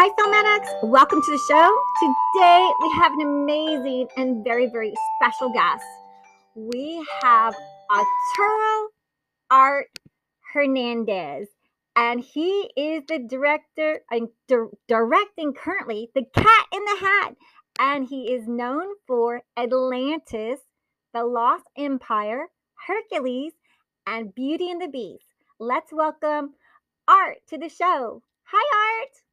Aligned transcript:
Hi, 0.00 0.08
Film 0.16 0.32
Addicts. 0.32 0.72
Welcome 0.84 1.20
to 1.20 1.32
the 1.32 1.42
show. 1.48 1.76
Today 1.98 2.70
we 2.80 2.92
have 3.00 3.10
an 3.14 3.20
amazing 3.20 4.06
and 4.16 4.44
very, 4.44 4.68
very 4.70 4.94
special 5.18 5.52
guest. 5.52 5.82
We 6.54 7.04
have 7.20 7.52
Arturo 7.90 8.90
Art 9.50 9.88
Hernandez, 10.52 11.48
and 11.96 12.20
he 12.20 12.70
is 12.76 13.02
the 13.08 13.26
director 13.28 14.02
and 14.08 14.28
di- 14.46 14.70
directing 14.86 15.52
currently 15.52 16.12
The 16.14 16.26
Cat 16.32 16.66
in 16.72 16.84
the 16.84 16.98
Hat, 17.00 17.34
and 17.80 18.06
he 18.06 18.32
is 18.32 18.46
known 18.46 18.86
for 19.04 19.42
Atlantis, 19.56 20.60
The 21.12 21.24
Lost 21.24 21.64
Empire, 21.76 22.50
Hercules, 22.86 23.54
and 24.06 24.32
Beauty 24.32 24.70
and 24.70 24.80
the 24.80 24.86
Beast. 24.86 25.24
Let's 25.58 25.92
welcome 25.92 26.54
Art 27.08 27.38
to 27.48 27.58
the 27.58 27.68
show. 27.68 28.22
Hi, 28.44 29.00
Art. 29.02 29.27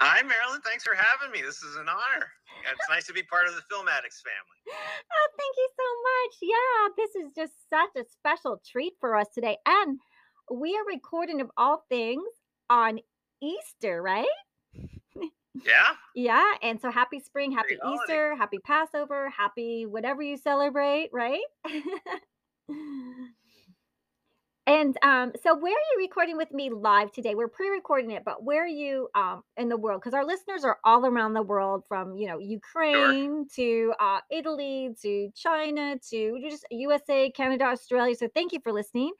Hi, 0.00 0.22
Marilyn. 0.22 0.60
Thanks 0.62 0.84
for 0.84 0.94
having 0.94 1.30
me. 1.32 1.40
This 1.40 1.62
is 1.62 1.76
an 1.76 1.88
honor. 1.88 2.26
It's 2.70 2.90
nice 2.90 3.06
to 3.06 3.12
be 3.12 3.22
part 3.22 3.46
of 3.46 3.54
the 3.54 3.62
Film 3.70 3.86
Addicts 3.88 4.22
family. 4.22 4.58
Oh, 4.68 5.28
thank 5.38 5.56
you 5.56 5.68
so 5.76 5.84
much. 6.10 6.34
Yeah, 6.42 6.88
this 6.96 7.14
is 7.14 7.32
just 7.36 7.52
such 7.70 8.04
a 8.04 8.08
special 8.10 8.60
treat 8.70 8.94
for 9.00 9.16
us 9.16 9.28
today. 9.34 9.56
And 9.66 10.00
we 10.52 10.76
are 10.76 10.84
recording 10.86 11.40
of 11.40 11.50
all 11.56 11.84
things 11.88 12.28
on 12.70 12.98
Easter, 13.42 14.02
right? 14.02 14.26
Yeah? 14.74 15.20
Yeah. 16.16 16.44
And 16.62 16.80
so 16.80 16.90
happy 16.90 17.18
spring, 17.20 17.52
happy 17.52 17.76
Great 17.76 17.80
holiday. 17.82 18.02
Easter, 18.02 18.36
happy 18.36 18.58
Passover, 18.58 19.30
happy 19.30 19.84
whatever 19.86 20.22
you 20.22 20.36
celebrate, 20.36 21.10
right? 21.12 21.40
and 24.66 24.96
um, 25.02 25.32
so 25.42 25.54
where 25.56 25.72
are 25.72 25.86
you 25.92 25.98
recording 25.98 26.36
with 26.36 26.50
me 26.52 26.70
live 26.70 27.12
today? 27.12 27.34
We're 27.34 27.48
pre-recording 27.48 28.12
it, 28.12 28.24
but 28.24 28.42
where 28.42 28.64
are 28.64 28.66
you 28.66 29.08
um 29.14 29.42
in 29.56 29.68
the 29.68 29.76
world? 29.76 30.00
Because 30.00 30.14
our 30.14 30.24
listeners 30.24 30.64
are 30.64 30.78
all 30.84 31.04
around 31.04 31.34
the 31.34 31.42
world 31.42 31.84
from 31.86 32.16
you 32.16 32.26
know 32.26 32.38
Ukraine 32.38 33.46
to 33.56 33.92
uh, 34.00 34.20
Italy 34.30 34.94
to 35.02 35.30
China 35.34 35.96
to 36.10 36.38
just 36.40 36.64
USA, 36.70 37.30
Canada, 37.30 37.64
Australia. 37.64 38.14
So 38.14 38.28
thank 38.34 38.52
you 38.52 38.60
for 38.60 38.72
listening. 38.72 39.12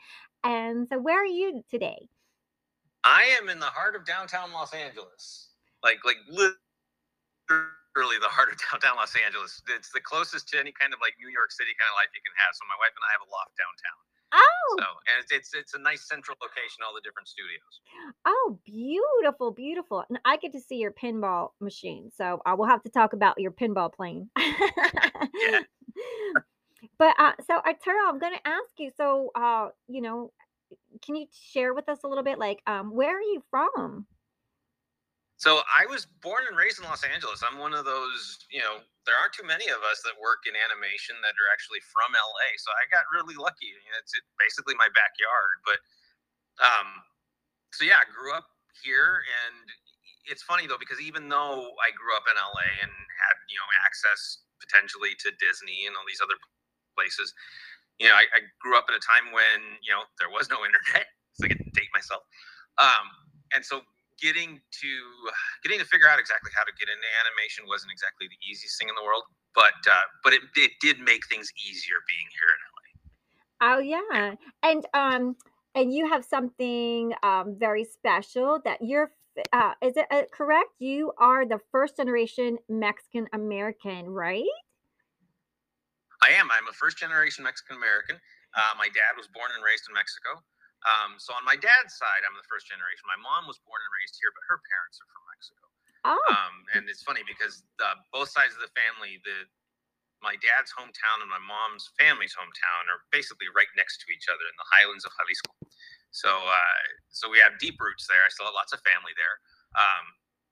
And 0.44 0.86
so 0.88 0.98
where 1.00 1.20
are 1.22 1.27
you 1.27 1.62
today? 1.70 2.08
I 3.04 3.24
am 3.41 3.48
in 3.48 3.60
the 3.60 3.69
heart 3.69 3.97
of 3.97 4.04
downtown 4.04 4.52
Los 4.52 4.72
Angeles. 4.72 5.52
Like, 5.84 6.00
like 6.08 6.16
literally 6.28 6.56
the 8.20 8.32
heart 8.32 8.48
of 8.48 8.56
downtown 8.64 8.97
Los 8.97 9.12
Angeles. 9.16 9.60
It's 9.72 9.92
the 9.92 10.00
closest 10.00 10.48
to 10.52 10.60
any 10.60 10.72
kind 10.72 10.97
of 10.97 11.00
like 11.04 11.16
New 11.20 11.28
York 11.28 11.52
City 11.52 11.76
kind 11.76 11.92
of 11.92 11.97
life 12.00 12.08
you 12.16 12.24
can 12.24 12.32
have. 12.41 12.56
So 12.56 12.64
my 12.64 12.76
wife 12.80 12.97
and 12.97 13.04
I 13.04 13.12
have 13.12 13.24
a 13.24 13.30
loft 13.32 13.56
downtown. 13.60 14.00
Oh, 14.34 14.77
So, 14.78 14.84
and 14.84 15.22
it's, 15.22 15.32
it's, 15.32 15.54
it's 15.54 15.74
a 15.74 15.78
nice 15.78 16.08
central 16.08 16.36
location, 16.42 16.82
all 16.86 16.94
the 16.94 17.00
different 17.02 17.28
studios. 17.28 17.80
Oh, 18.24 18.58
beautiful, 18.64 19.52
beautiful. 19.52 20.04
And 20.08 20.18
I 20.24 20.36
get 20.36 20.52
to 20.52 20.60
see 20.60 20.76
your 20.76 20.92
pinball 20.92 21.50
machine. 21.60 22.10
So 22.16 22.42
I 22.44 22.54
will 22.54 22.66
have 22.66 22.82
to 22.82 22.88
talk 22.88 23.12
about 23.12 23.38
your 23.38 23.52
pinball 23.52 23.92
playing. 23.92 24.28
Yeah. 24.36 25.60
But 26.98 27.14
uh, 27.18 27.32
so 27.46 27.54
Arturo, 27.54 28.08
I'm 28.08 28.18
going 28.18 28.34
to 28.34 28.48
ask 28.48 28.70
you. 28.78 28.91
So, 28.96 29.30
uh, 29.34 29.68
you 29.88 30.02
know, 30.02 30.32
can 31.04 31.16
you 31.16 31.26
share 31.32 31.72
with 31.74 31.88
us 31.88 32.00
a 32.04 32.08
little 32.08 32.24
bit, 32.24 32.38
like, 32.38 32.60
um, 32.66 32.94
where 32.94 33.16
are 33.16 33.22
you 33.22 33.42
from? 33.50 34.06
So 35.36 35.60
I 35.66 35.84
was 35.90 36.06
born 36.22 36.46
and 36.46 36.56
raised 36.56 36.78
in 36.78 36.86
Los 36.86 37.02
Angeles. 37.02 37.42
I'm 37.42 37.58
one 37.58 37.74
of 37.74 37.84
those, 37.84 38.38
you 38.54 38.62
know, 38.62 38.80
there 39.04 39.18
aren't 39.18 39.34
too 39.34 39.44
many 39.44 39.66
of 39.68 39.82
us 39.82 40.00
that 40.06 40.14
work 40.16 40.46
in 40.46 40.54
animation 40.54 41.18
that 41.20 41.34
are 41.36 41.50
actually 41.52 41.82
from 41.91 42.14
LA. 42.14 42.54
So 42.62 42.70
I 42.72 42.86
got 42.88 43.04
really 43.10 43.34
lucky. 43.34 43.74
It's 43.98 44.14
basically 44.38 44.78
my 44.78 44.88
backyard. 44.94 45.56
But 45.66 45.78
um, 46.62 46.88
so 47.74 47.82
yeah, 47.84 47.98
I 47.98 48.06
grew 48.08 48.30
up 48.32 48.46
here, 48.82 49.26
and 49.26 49.66
it's 50.30 50.42
funny 50.46 50.70
though 50.70 50.78
because 50.78 51.02
even 51.02 51.28
though 51.28 51.74
I 51.82 51.91
grew 51.92 52.14
up 52.14 52.24
in 52.30 52.38
LA 52.38 52.69
and 52.80 52.92
had 52.92 53.36
you 53.50 53.58
know 53.58 53.69
access 53.82 54.46
potentially 54.62 55.19
to 55.26 55.34
Disney 55.42 55.84
and 55.91 55.98
all 55.98 56.06
these 56.06 56.22
other 56.22 56.38
places, 56.94 57.34
you 57.98 58.06
know, 58.09 58.14
I, 58.14 58.25
I 58.30 58.41
grew 58.62 58.78
up 58.78 58.86
at 58.88 58.94
a 58.94 59.03
time 59.03 59.34
when 59.34 59.82
you 59.82 59.91
know 59.91 60.06
there 60.22 60.30
was 60.30 60.47
no 60.48 60.62
internet, 60.69 61.10
so 61.34 61.44
I 61.44 61.48
get 61.50 61.59
to 61.59 61.70
date 61.75 61.91
myself. 61.92 62.22
Um, 62.78 63.10
and 63.54 63.62
so 63.66 63.82
getting 64.20 64.60
to 64.60 64.91
getting 65.62 65.78
to 65.78 65.84
figure 65.86 66.08
out 66.08 66.19
exactly 66.19 66.50
how 66.54 66.64
to 66.64 66.72
get 66.78 66.88
into 66.88 67.08
animation 67.25 67.64
wasn't 67.66 67.92
exactly 67.92 68.26
the 68.28 68.41
easiest 68.47 68.78
thing 68.78 68.88
in 68.88 68.94
the 68.94 69.04
world, 69.04 69.22
but 69.54 69.78
uh, 69.88 70.06
but 70.22 70.32
it, 70.32 70.42
it 70.56 70.72
did 70.80 71.00
make 71.00 71.26
things 71.26 71.50
easier 71.66 71.98
being 72.06 72.28
here 72.34 72.50
in 72.54 72.60
LA. 72.70 72.84
Oh, 73.64 73.78
yeah. 73.78 74.34
And 74.62 74.82
um, 74.94 75.36
and 75.74 75.92
you 75.92 76.08
have 76.08 76.24
something 76.24 77.14
um 77.22 77.56
very 77.58 77.84
special 77.84 78.60
that 78.64 78.78
you're 78.80 79.12
uh, 79.53 79.74
is 79.82 79.97
it 79.97 80.06
uh, 80.10 80.22
correct? 80.32 80.70
You 80.78 81.12
are 81.19 81.47
the 81.47 81.58
first 81.72 81.97
generation 81.97 82.58
Mexican 82.69 83.26
American, 83.32 84.08
right? 84.10 84.44
I 86.22 86.30
am. 86.38 86.48
I'm 86.50 86.69
a 86.69 86.72
first 86.72 86.98
generation 86.98 87.44
Mexican 87.44 87.76
American. 87.76 88.16
Uh, 88.54 88.72
my 88.78 88.86
dad 88.86 89.19
was 89.19 89.26
born 89.34 89.50
and 89.54 89.64
raised 89.64 89.84
in 89.91 89.94
Mexico. 89.94 90.38
Um, 90.84 91.17
so 91.17 91.33
on 91.33 91.45
my 91.49 91.56
dad's 91.56 91.97
side, 91.97 92.22
I'm 92.28 92.37
the 92.37 92.45
first 92.45 92.69
generation. 92.69 93.05
My 93.09 93.21
mom 93.21 93.49
was 93.49 93.56
born 93.65 93.81
and 93.81 93.93
raised 94.00 94.21
here, 94.21 94.33
but 94.37 94.45
her 94.53 94.61
parents 94.69 95.00
are 95.00 95.09
from 95.09 95.25
Mexico. 95.33 95.65
Oh, 96.05 96.21
Um, 96.28 96.55
and 96.77 96.83
it's 96.93 97.00
funny 97.00 97.25
because 97.25 97.65
uh, 97.81 97.97
both 98.12 98.28
sides 98.28 98.53
of 98.53 98.61
the 98.61 98.72
family, 98.77 99.21
the 99.25 99.49
my 100.25 100.41
dad's 100.41 100.72
hometown 100.72 101.21
and 101.21 101.28
my 101.28 101.41
mom's 101.45 101.93
family's 102.00 102.33
hometown 102.33 102.89
are 102.89 103.05
basically 103.12 103.45
right 103.53 103.69
next 103.77 104.00
to 104.00 104.09
each 104.09 104.25
other 104.33 104.41
in 104.49 104.56
the 104.56 104.69
highlands 104.72 105.05
of 105.05 105.12
Jalisco. 105.21 105.53
So 106.17 106.33
uh, 106.33 106.83
so 107.12 107.28
we 107.28 107.41
have 107.45 107.61
deep 107.61 107.77
roots 107.77 108.09
there. 108.09 108.25
I 108.25 108.31
still 108.33 108.49
have 108.49 108.56
lots 108.56 108.72
of 108.72 108.81
family 108.84 109.12
there. 109.21 109.37
Um, 109.77 110.05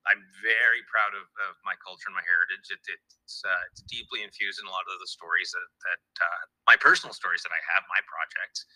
I'm 0.05 0.21
very 0.43 0.83
proud 0.91 1.15
of, 1.15 1.25
of 1.49 1.55
my 1.63 1.79
culture 1.81 2.11
and 2.11 2.17
my 2.19 2.27
heritage. 2.27 2.69
It, 2.69 2.83
it's 2.91 3.41
uh, 3.47 3.63
it's 3.73 3.81
deeply 3.89 4.27
infused 4.27 4.61
in 4.61 4.67
a 4.69 4.73
lot 4.75 4.85
of 4.91 4.99
the 5.01 5.09
stories 5.09 5.55
that 5.57 5.71
that 5.89 6.05
uh, 6.21 6.43
my 6.69 6.77
personal 6.77 7.15
stories 7.17 7.41
that 7.47 7.55
I 7.55 7.63
have, 7.73 7.87
my 7.89 8.03
projects, 8.05 8.67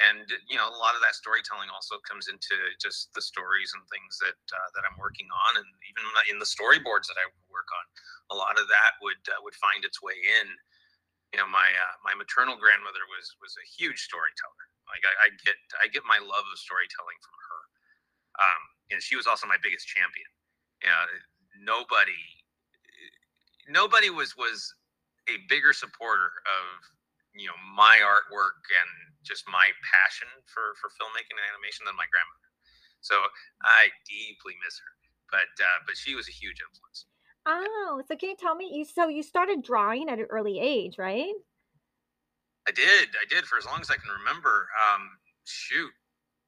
and 0.00 0.24
you 0.48 0.56
know 0.56 0.68
a 0.68 0.78
lot 0.80 0.96
of 0.96 1.04
that 1.04 1.12
storytelling 1.16 1.68
also 1.68 2.00
comes 2.08 2.28
into 2.32 2.56
just 2.80 3.12
the 3.12 3.20
stories 3.20 3.72
and 3.76 3.84
things 3.92 4.16
that 4.24 4.40
uh, 4.52 4.68
that 4.72 4.84
I'm 4.88 4.96
working 4.96 5.28
on, 5.28 5.60
and 5.60 5.68
even 5.92 6.04
in 6.32 6.38
the 6.40 6.48
storyboards 6.48 7.08
that 7.12 7.20
I 7.20 7.28
work 7.52 7.68
on, 7.72 7.84
a 8.32 8.36
lot 8.36 8.56
of 8.56 8.64
that 8.72 8.96
would 9.04 9.20
uh, 9.28 9.40
would 9.44 9.56
find 9.60 9.84
its 9.84 10.00
way 10.00 10.16
in. 10.40 10.48
You 11.36 11.44
know, 11.44 11.48
my 11.48 11.68
uh, 11.68 11.96
my 12.04 12.16
maternal 12.16 12.56
grandmother 12.56 13.04
was 13.12 13.36
was 13.44 13.52
a 13.60 13.66
huge 13.68 14.00
storyteller. 14.00 14.64
Like 14.88 15.04
I, 15.04 15.28
I 15.28 15.28
get 15.44 15.56
I 15.80 15.86
get 15.92 16.04
my 16.08 16.20
love 16.20 16.44
of 16.48 16.56
storytelling 16.56 17.20
from 17.20 17.36
her, 17.36 17.60
um, 18.40 18.62
and 18.92 18.98
she 19.04 19.16
was 19.16 19.28
also 19.28 19.44
my 19.44 19.60
biggest 19.60 19.88
champion. 19.88 20.28
You 20.84 20.88
know, 20.88 21.04
nobody 21.68 22.22
nobody 23.68 24.10
was 24.10 24.36
was 24.36 24.74
a 25.28 25.38
bigger 25.48 25.72
supporter 25.72 26.32
of 26.48 26.66
you 27.34 27.48
know 27.48 27.58
my 27.74 28.00
artwork 28.04 28.60
and 28.68 28.90
just 29.24 29.44
my 29.48 29.72
passion 29.82 30.28
for 30.46 30.76
for 30.80 30.92
filmmaking 30.96 31.36
and 31.36 31.48
animation 31.52 31.86
than 31.86 31.96
my 31.96 32.08
grandmother. 32.10 32.50
So 33.02 33.18
I 33.66 33.90
deeply 34.06 34.54
miss 34.62 34.78
her, 34.78 34.92
but 35.30 35.50
uh, 35.58 35.78
but 35.86 35.96
she 35.96 36.14
was 36.14 36.28
a 36.28 36.34
huge 36.34 36.62
influence. 36.62 37.06
oh. 37.46 38.02
So 38.06 38.16
can 38.16 38.30
you 38.30 38.38
tell 38.38 38.54
me 38.54 38.70
you 38.72 38.84
so 38.84 39.08
you 39.08 39.22
started 39.22 39.62
drawing 39.62 40.08
at 40.08 40.18
an 40.18 40.30
early 40.30 40.60
age, 40.60 40.98
right? 40.98 41.34
I 42.66 42.70
did, 42.70 43.10
I 43.18 43.26
did 43.26 43.44
for 43.44 43.58
as 43.58 43.66
long 43.66 43.80
as 43.82 43.90
I 43.90 43.98
can 43.98 44.10
remember. 44.22 44.70
Um, 44.78 45.18
shoot, 45.44 45.90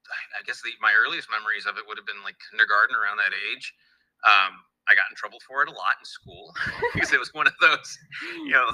I, 0.06 0.40
I 0.40 0.42
guess 0.46 0.62
the, 0.62 0.70
my 0.80 0.94
earliest 0.94 1.28
memories 1.30 1.66
of 1.66 1.76
it 1.76 1.84
would 1.88 1.98
have 1.98 2.06
been 2.06 2.22
like 2.22 2.38
kindergarten 2.50 2.94
around 2.94 3.18
that 3.18 3.34
age. 3.34 3.74
Um, 4.22 4.62
I 4.86 4.94
got 4.94 5.08
in 5.10 5.16
trouble 5.16 5.40
for 5.42 5.62
it 5.62 5.68
a 5.68 5.74
lot 5.74 5.96
in 5.98 6.04
school 6.04 6.54
because 6.94 7.12
it 7.12 7.18
was 7.18 7.32
one 7.32 7.46
of 7.46 7.56
those, 7.60 7.98
you 8.44 8.52
know, 8.52 8.68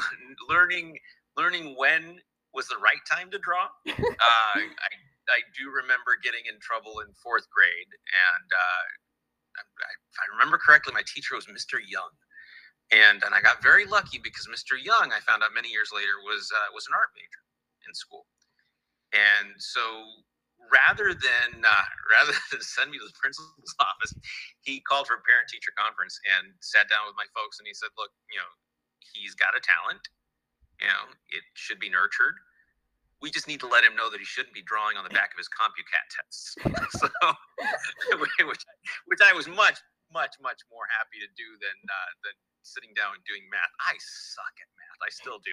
learning 0.48 0.98
learning 1.36 1.74
when 1.76 2.20
was 2.52 2.66
the 2.66 2.78
right 2.78 3.02
time 3.10 3.30
to 3.30 3.38
draw. 3.38 3.68
Uh, 4.20 4.60
I 4.60 4.90
I 5.30 5.40
do 5.54 5.70
remember 5.70 6.18
getting 6.18 6.44
in 6.50 6.58
trouble 6.58 7.00
in 7.00 7.08
fourth 7.22 7.46
grade, 7.54 7.90
and 7.94 8.48
uh, 8.50 8.84
I, 9.62 9.62
if 9.62 10.16
I 10.18 10.26
remember 10.34 10.58
correctly, 10.58 10.92
my 10.92 11.06
teacher 11.06 11.38
was 11.38 11.46
Mr. 11.46 11.78
Young, 11.78 12.10
and 12.90 13.22
and 13.22 13.32
I 13.34 13.40
got 13.40 13.62
very 13.62 13.86
lucky 13.86 14.18
because 14.18 14.50
Mr. 14.50 14.74
Young, 14.74 15.14
I 15.14 15.22
found 15.22 15.42
out 15.46 15.54
many 15.54 15.70
years 15.70 15.94
later, 15.94 16.18
was 16.26 16.50
uh, 16.50 16.68
was 16.74 16.86
an 16.90 16.94
art 16.98 17.14
major 17.14 17.42
in 17.86 17.94
school, 17.94 18.26
and 19.14 19.54
so 19.58 19.82
rather 20.68 21.14
than 21.14 21.62
uh, 21.62 21.86
rather 22.14 22.34
than 22.50 22.60
send 22.60 22.90
me 22.90 22.98
to 22.98 23.06
the 23.06 23.16
principal's 23.16 23.74
office, 23.88 24.12
he 24.66 24.82
called 24.82 25.06
for 25.06 25.16
a 25.18 25.24
parent 25.24 25.48
teacher 25.48 25.72
conference 25.78 26.18
and 26.26 26.52
sat 26.60 26.90
down 26.90 27.06
with 27.06 27.16
my 27.16 27.26
folks, 27.32 27.62
and 27.62 27.66
he 27.70 27.74
said, 27.74 27.90
"Look, 27.96 28.10
you 28.30 28.38
know, 28.38 28.50
he's 29.14 29.34
got 29.38 29.54
a 29.56 29.62
talent. 29.62 30.10
You 30.80 30.88
know, 30.88 31.04
it 31.30 31.44
should 31.54 31.78
be 31.78 31.88
nurtured." 31.88 32.34
We 33.20 33.28
just 33.28 33.44
need 33.44 33.60
to 33.60 33.68
let 33.68 33.84
him 33.84 33.92
know 33.92 34.08
that 34.08 34.16
he 34.16 34.24
shouldn't 34.24 34.56
be 34.56 34.64
drawing 34.64 34.96
on 34.96 35.04
the 35.04 35.12
back 35.12 35.36
of 35.36 35.36
his 35.36 35.48
CompuCat 35.52 36.08
tests. 36.08 36.56
so, 36.96 37.08
which, 38.48 38.64
which 39.04 39.20
I 39.20 39.36
was 39.36 39.44
much, 39.44 39.76
much, 40.08 40.40
much 40.40 40.64
more 40.72 40.88
happy 40.88 41.20
to 41.20 41.28
do 41.36 41.48
than 41.60 41.76
uh, 41.84 42.10
than 42.24 42.32
sitting 42.62 42.92
down 42.96 43.16
and 43.16 43.24
doing 43.24 43.44
math. 43.52 43.72
I 43.80 43.96
suck 44.00 44.54
at 44.56 44.70
math. 44.76 45.00
I 45.04 45.10
still 45.12 45.40
do. 45.40 45.52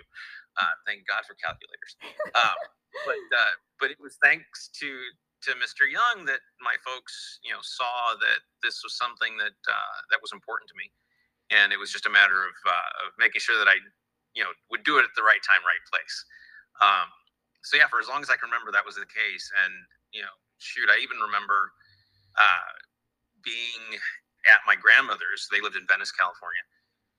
Uh, 0.60 0.76
thank 0.88 1.08
God 1.08 1.24
for 1.28 1.36
calculators. 1.40 1.94
Um, 2.36 2.58
but 3.06 3.24
uh, 3.36 3.54
but 3.80 3.92
it 3.92 4.00
was 4.00 4.16
thanks 4.24 4.72
to 4.80 4.90
to 5.48 5.54
Mr. 5.62 5.86
Young 5.86 6.26
that 6.26 6.42
my 6.60 6.74
folks, 6.82 7.40
you 7.46 7.54
know, 7.54 7.62
saw 7.62 8.18
that 8.18 8.42
this 8.64 8.82
was 8.82 8.98
something 8.98 9.38
that 9.38 9.58
uh, 9.70 9.98
that 10.10 10.20
was 10.22 10.34
important 10.34 10.68
to 10.72 10.78
me, 10.78 10.90
and 11.54 11.72
it 11.72 11.78
was 11.78 11.92
just 11.92 12.10
a 12.10 12.14
matter 12.14 12.42
of 12.44 12.56
uh, 12.66 13.06
of 13.06 13.14
making 13.20 13.42
sure 13.42 13.58
that 13.58 13.70
I, 13.70 13.78
you 14.38 14.46
know, 14.46 14.54
would 14.70 14.86
do 14.86 15.02
it 15.02 15.06
at 15.10 15.14
the 15.18 15.26
right 15.26 15.42
time, 15.42 15.66
right 15.66 15.82
place. 15.90 16.16
Um, 16.78 17.10
so 17.66 17.82
yeah, 17.82 17.90
for 17.90 17.98
as 17.98 18.06
long 18.06 18.22
as 18.22 18.30
I 18.30 18.38
can 18.38 18.54
remember, 18.54 18.70
that 18.70 18.86
was 18.86 18.94
the 19.02 19.10
case. 19.10 19.50
And 19.66 19.74
you 20.14 20.22
know, 20.22 20.36
shoot, 20.62 20.94
I 20.94 21.02
even 21.02 21.18
remember 21.18 21.74
uh, 22.38 22.74
being 23.42 23.98
at 24.54 24.62
my 24.70 24.78
grandmother's. 24.78 25.50
They 25.50 25.60
lived 25.60 25.76
in 25.76 25.90
Venice, 25.90 26.14
California, 26.14 26.64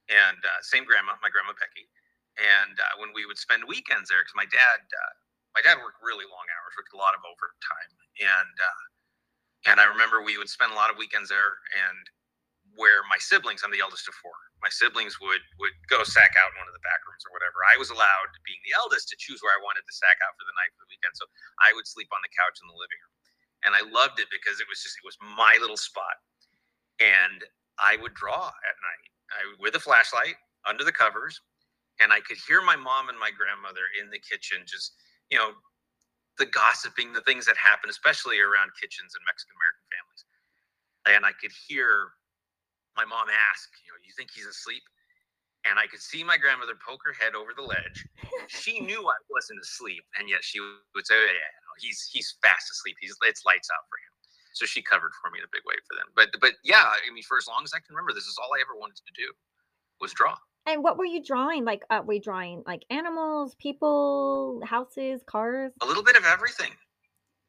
and 0.08 0.38
uh, 0.46 0.60
same 0.62 0.86
grandma, 0.86 1.18
my 1.20 1.28
grandma 1.34 1.58
Becky. 1.58 1.90
And 2.38 2.78
uh, 2.78 2.94
when 3.02 3.10
we 3.10 3.26
would 3.26 3.36
spend 3.42 3.66
weekends 3.66 4.14
there, 4.14 4.22
because 4.22 4.38
my 4.38 4.46
dad, 4.48 4.80
uh, 4.86 5.14
my 5.58 5.62
dad 5.66 5.82
worked 5.82 5.98
really 6.00 6.24
long 6.30 6.46
hours, 6.54 6.72
worked 6.78 6.94
a 6.94 7.00
lot 7.02 7.18
of 7.18 7.22
overtime, 7.26 7.92
and 8.22 8.54
uh, 8.56 8.84
and 9.74 9.76
I 9.82 9.90
remember 9.90 10.22
we 10.22 10.38
would 10.38 10.48
spend 10.50 10.70
a 10.70 10.78
lot 10.78 10.88
of 10.88 10.96
weekends 10.96 11.28
there. 11.34 11.58
And 11.74 11.98
where 12.76 13.02
my 13.10 13.18
siblings, 13.18 13.62
I'm 13.64 13.72
the 13.72 13.82
eldest 13.82 14.08
of 14.08 14.14
four, 14.22 14.34
my 14.62 14.70
siblings 14.70 15.18
would 15.22 15.42
would 15.62 15.76
go 15.86 16.02
sack 16.02 16.34
out 16.38 16.50
in 16.54 16.58
one 16.58 16.70
of 16.70 16.74
the 16.76 16.82
back 16.86 17.02
rooms 17.06 17.22
or 17.26 17.32
whatever. 17.34 17.62
I 17.66 17.78
was 17.78 17.90
allowed, 17.94 18.30
being 18.42 18.60
the 18.66 18.74
eldest, 18.74 19.10
to 19.12 19.16
choose 19.18 19.42
where 19.42 19.54
I 19.54 19.60
wanted 19.62 19.86
to 19.86 19.94
sack 19.94 20.18
out 20.24 20.34
for 20.34 20.46
the 20.46 20.56
night 20.58 20.72
for 20.74 20.86
the 20.86 20.90
weekend. 20.90 21.14
So 21.14 21.26
I 21.62 21.74
would 21.74 21.86
sleep 21.86 22.10
on 22.10 22.22
the 22.24 22.32
couch 22.34 22.58
in 22.62 22.66
the 22.66 22.78
living 22.78 23.00
room, 23.02 23.16
and 23.66 23.72
I 23.78 23.82
loved 23.86 24.18
it 24.18 24.30
because 24.34 24.58
it 24.58 24.68
was 24.70 24.82
just 24.82 24.98
it 24.98 25.06
was 25.06 25.18
my 25.22 25.54
little 25.62 25.78
spot, 25.78 26.18
and 26.98 27.46
I 27.78 27.98
would 28.02 28.14
draw 28.18 28.50
at 28.50 28.76
night. 28.82 29.08
I, 29.30 29.40
with 29.60 29.76
a 29.76 29.82
flashlight 29.82 30.40
under 30.66 30.82
the 30.82 30.94
covers, 30.94 31.40
and 32.00 32.12
I 32.12 32.20
could 32.20 32.38
hear 32.48 32.62
my 32.62 32.76
mom 32.76 33.08
and 33.08 33.18
my 33.18 33.30
grandmother 33.30 33.86
in 34.00 34.10
the 34.10 34.20
kitchen 34.20 34.66
just 34.66 34.94
you 35.30 35.38
know 35.38 35.54
the 36.38 36.46
gossiping, 36.46 37.12
the 37.12 37.22
things 37.26 37.46
that 37.46 37.58
happen, 37.58 37.90
especially 37.90 38.38
around 38.40 38.70
kitchens 38.78 39.14
in 39.14 39.22
Mexican 39.26 39.54
American 39.58 39.86
families, 39.90 40.22
and 41.06 41.22
I 41.26 41.34
could 41.38 41.52
hear 41.66 42.17
my 42.98 43.06
mom 43.06 43.30
ask, 43.30 43.70
you 43.86 43.94
know, 43.94 44.02
you 44.02 44.10
think 44.18 44.34
he's 44.34 44.50
asleep? 44.50 44.82
And 45.62 45.78
I 45.78 45.86
could 45.86 46.02
see 46.02 46.26
my 46.26 46.34
grandmother 46.34 46.74
poke 46.74 47.02
her 47.06 47.14
head 47.14 47.38
over 47.38 47.54
the 47.54 47.62
ledge. 47.62 48.02
She 48.50 48.80
knew 48.86 49.06
I 49.06 49.18
wasn't 49.30 49.62
asleep, 49.62 50.02
and 50.18 50.26
yet 50.26 50.42
she 50.42 50.58
would 50.58 51.06
say, 51.06 51.14
oh, 51.14 51.30
"Yeah, 51.30 51.54
no, 51.66 51.70
he's 51.78 52.08
he's 52.10 52.38
fast 52.42 52.70
asleep. 52.70 52.96
He's 52.98 53.14
it's 53.26 53.46
lights 53.46 53.70
out 53.70 53.86
for 53.90 53.98
him." 53.98 54.12
So 54.54 54.66
she 54.66 54.82
covered 54.82 55.12
for 55.22 55.30
me 55.30 55.38
in 55.38 55.44
a 55.44 55.52
big 55.54 55.62
way 55.66 55.74
for 55.86 55.94
them. 55.98 56.10
But 56.14 56.30
but 56.40 56.58
yeah, 56.62 56.86
I 56.86 57.10
mean, 57.12 57.22
for 57.26 57.38
as 57.38 57.46
long 57.46 57.62
as 57.66 57.74
I 57.74 57.78
can 57.78 57.94
remember, 57.94 58.14
this 58.14 58.26
is 58.26 58.38
all 58.38 58.50
I 58.54 58.62
ever 58.62 58.78
wanted 58.78 59.02
to 59.02 59.14
do 59.14 59.30
was 60.00 60.14
draw. 60.14 60.34
And 60.66 60.82
what 60.82 60.98
were 60.98 61.06
you 61.06 61.22
drawing? 61.22 61.64
Like, 61.64 61.82
uh, 61.90 62.02
were 62.04 62.14
you 62.14 62.20
drawing 62.20 62.62
like 62.66 62.84
animals, 62.90 63.56
people, 63.58 64.60
houses, 64.64 65.22
cars? 65.26 65.72
A 65.82 65.86
little 65.86 66.04
bit 66.04 66.16
of 66.16 66.24
everything. 66.24 66.72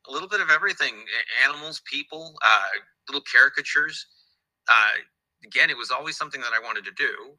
A 0.07 0.11
little 0.11 0.29
bit 0.29 0.41
of 0.41 0.49
everything. 0.49 0.93
Animals, 1.43 1.81
people, 1.85 2.33
uh, 2.45 2.67
little 3.07 3.23
caricatures. 3.31 4.05
Uh, 4.69 4.91
again, 5.43 5.69
it 5.69 5.77
was 5.77 5.91
always 5.91 6.17
something 6.17 6.41
that 6.41 6.53
I 6.53 6.59
wanted 6.59 6.83
to 6.85 6.93
do, 6.95 7.35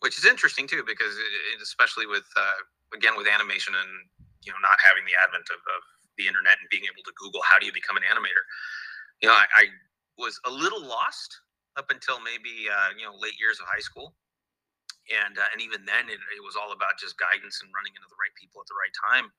which 0.00 0.18
is 0.18 0.24
interesting 0.24 0.66
too, 0.66 0.84
because 0.86 1.14
it, 1.16 1.60
especially 1.62 2.06
with 2.06 2.26
uh, 2.36 2.60
again 2.94 3.16
with 3.16 3.26
animation 3.26 3.74
and 3.74 3.90
you 4.44 4.52
know 4.52 4.60
not 4.60 4.78
having 4.82 5.04
the 5.04 5.16
advent 5.16 5.48
of, 5.50 5.60
of, 5.60 5.82
the 6.20 6.28
internet 6.28 6.60
and 6.60 6.68
being 6.68 6.84
able 6.84 7.00
to 7.00 7.14
Google 7.16 7.40
how 7.40 7.56
do 7.56 7.64
you 7.64 7.72
become 7.72 7.96
an 7.96 8.04
animator, 8.04 8.44
you 9.24 9.32
know, 9.32 9.32
I, 9.32 9.48
I 9.56 9.64
was 10.20 10.36
a 10.44 10.52
little 10.52 10.84
lost 10.84 11.40
up 11.80 11.88
until 11.88 12.20
maybe 12.20 12.68
uh, 12.68 12.92
you 12.98 13.08
know 13.08 13.16
late 13.16 13.32
years 13.40 13.56
of 13.60 13.66
high 13.66 13.80
school, 13.80 14.12
and 15.08 15.40
uh, 15.40 15.48
and 15.56 15.64
even 15.64 15.88
then 15.88 16.12
it, 16.12 16.20
it, 16.36 16.42
was 16.44 16.52
all 16.52 16.76
about 16.76 17.00
just 17.00 17.16
guidance 17.16 17.64
and 17.64 17.72
running 17.72 17.96
into 17.96 18.08
the 18.12 18.20
right 18.20 18.34
people 18.36 18.60
at 18.60 18.68
the 18.68 18.76
right 18.76 18.92
time, 19.08 19.32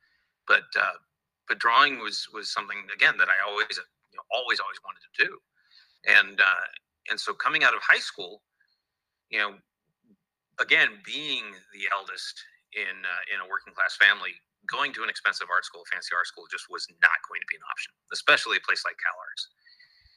but 0.49 0.65
uh, 0.73 0.97
but 1.45 1.61
drawing 1.61 2.01
was 2.01 2.25
was 2.33 2.49
something 2.49 2.89
again 2.89 3.21
that 3.21 3.29
I 3.29 3.37
always 3.45 3.77
you 3.77 4.17
know, 4.17 4.25
always 4.33 4.57
always 4.57 4.81
wanted 4.81 5.05
to 5.05 5.13
do, 5.21 5.29
and 6.09 6.41
uh, 6.41 6.67
and 7.09 7.19
so 7.19 7.33
coming 7.33 7.63
out 7.63 7.73
of 7.73 7.81
high 7.81 7.99
school, 7.99 8.41
you 9.29 9.39
know, 9.39 9.55
again 10.59 11.01
being 11.05 11.43
the 11.73 11.89
eldest 11.91 12.35
in 12.75 13.03
uh, 13.03 13.23
in 13.33 13.41
a 13.41 13.47
working 13.49 13.73
class 13.73 13.95
family, 13.97 14.33
going 14.69 14.93
to 14.93 15.03
an 15.03 15.09
expensive 15.09 15.47
art 15.51 15.65
school, 15.65 15.83
fancy 15.91 16.15
art 16.15 16.27
school, 16.27 16.45
just 16.49 16.69
was 16.69 16.87
not 17.01 17.17
going 17.27 17.41
to 17.41 17.49
be 17.49 17.57
an 17.57 17.65
option, 17.67 17.91
especially 18.13 18.57
a 18.57 18.63
place 18.63 18.83
like 18.87 18.95
CalArts. 18.99 19.43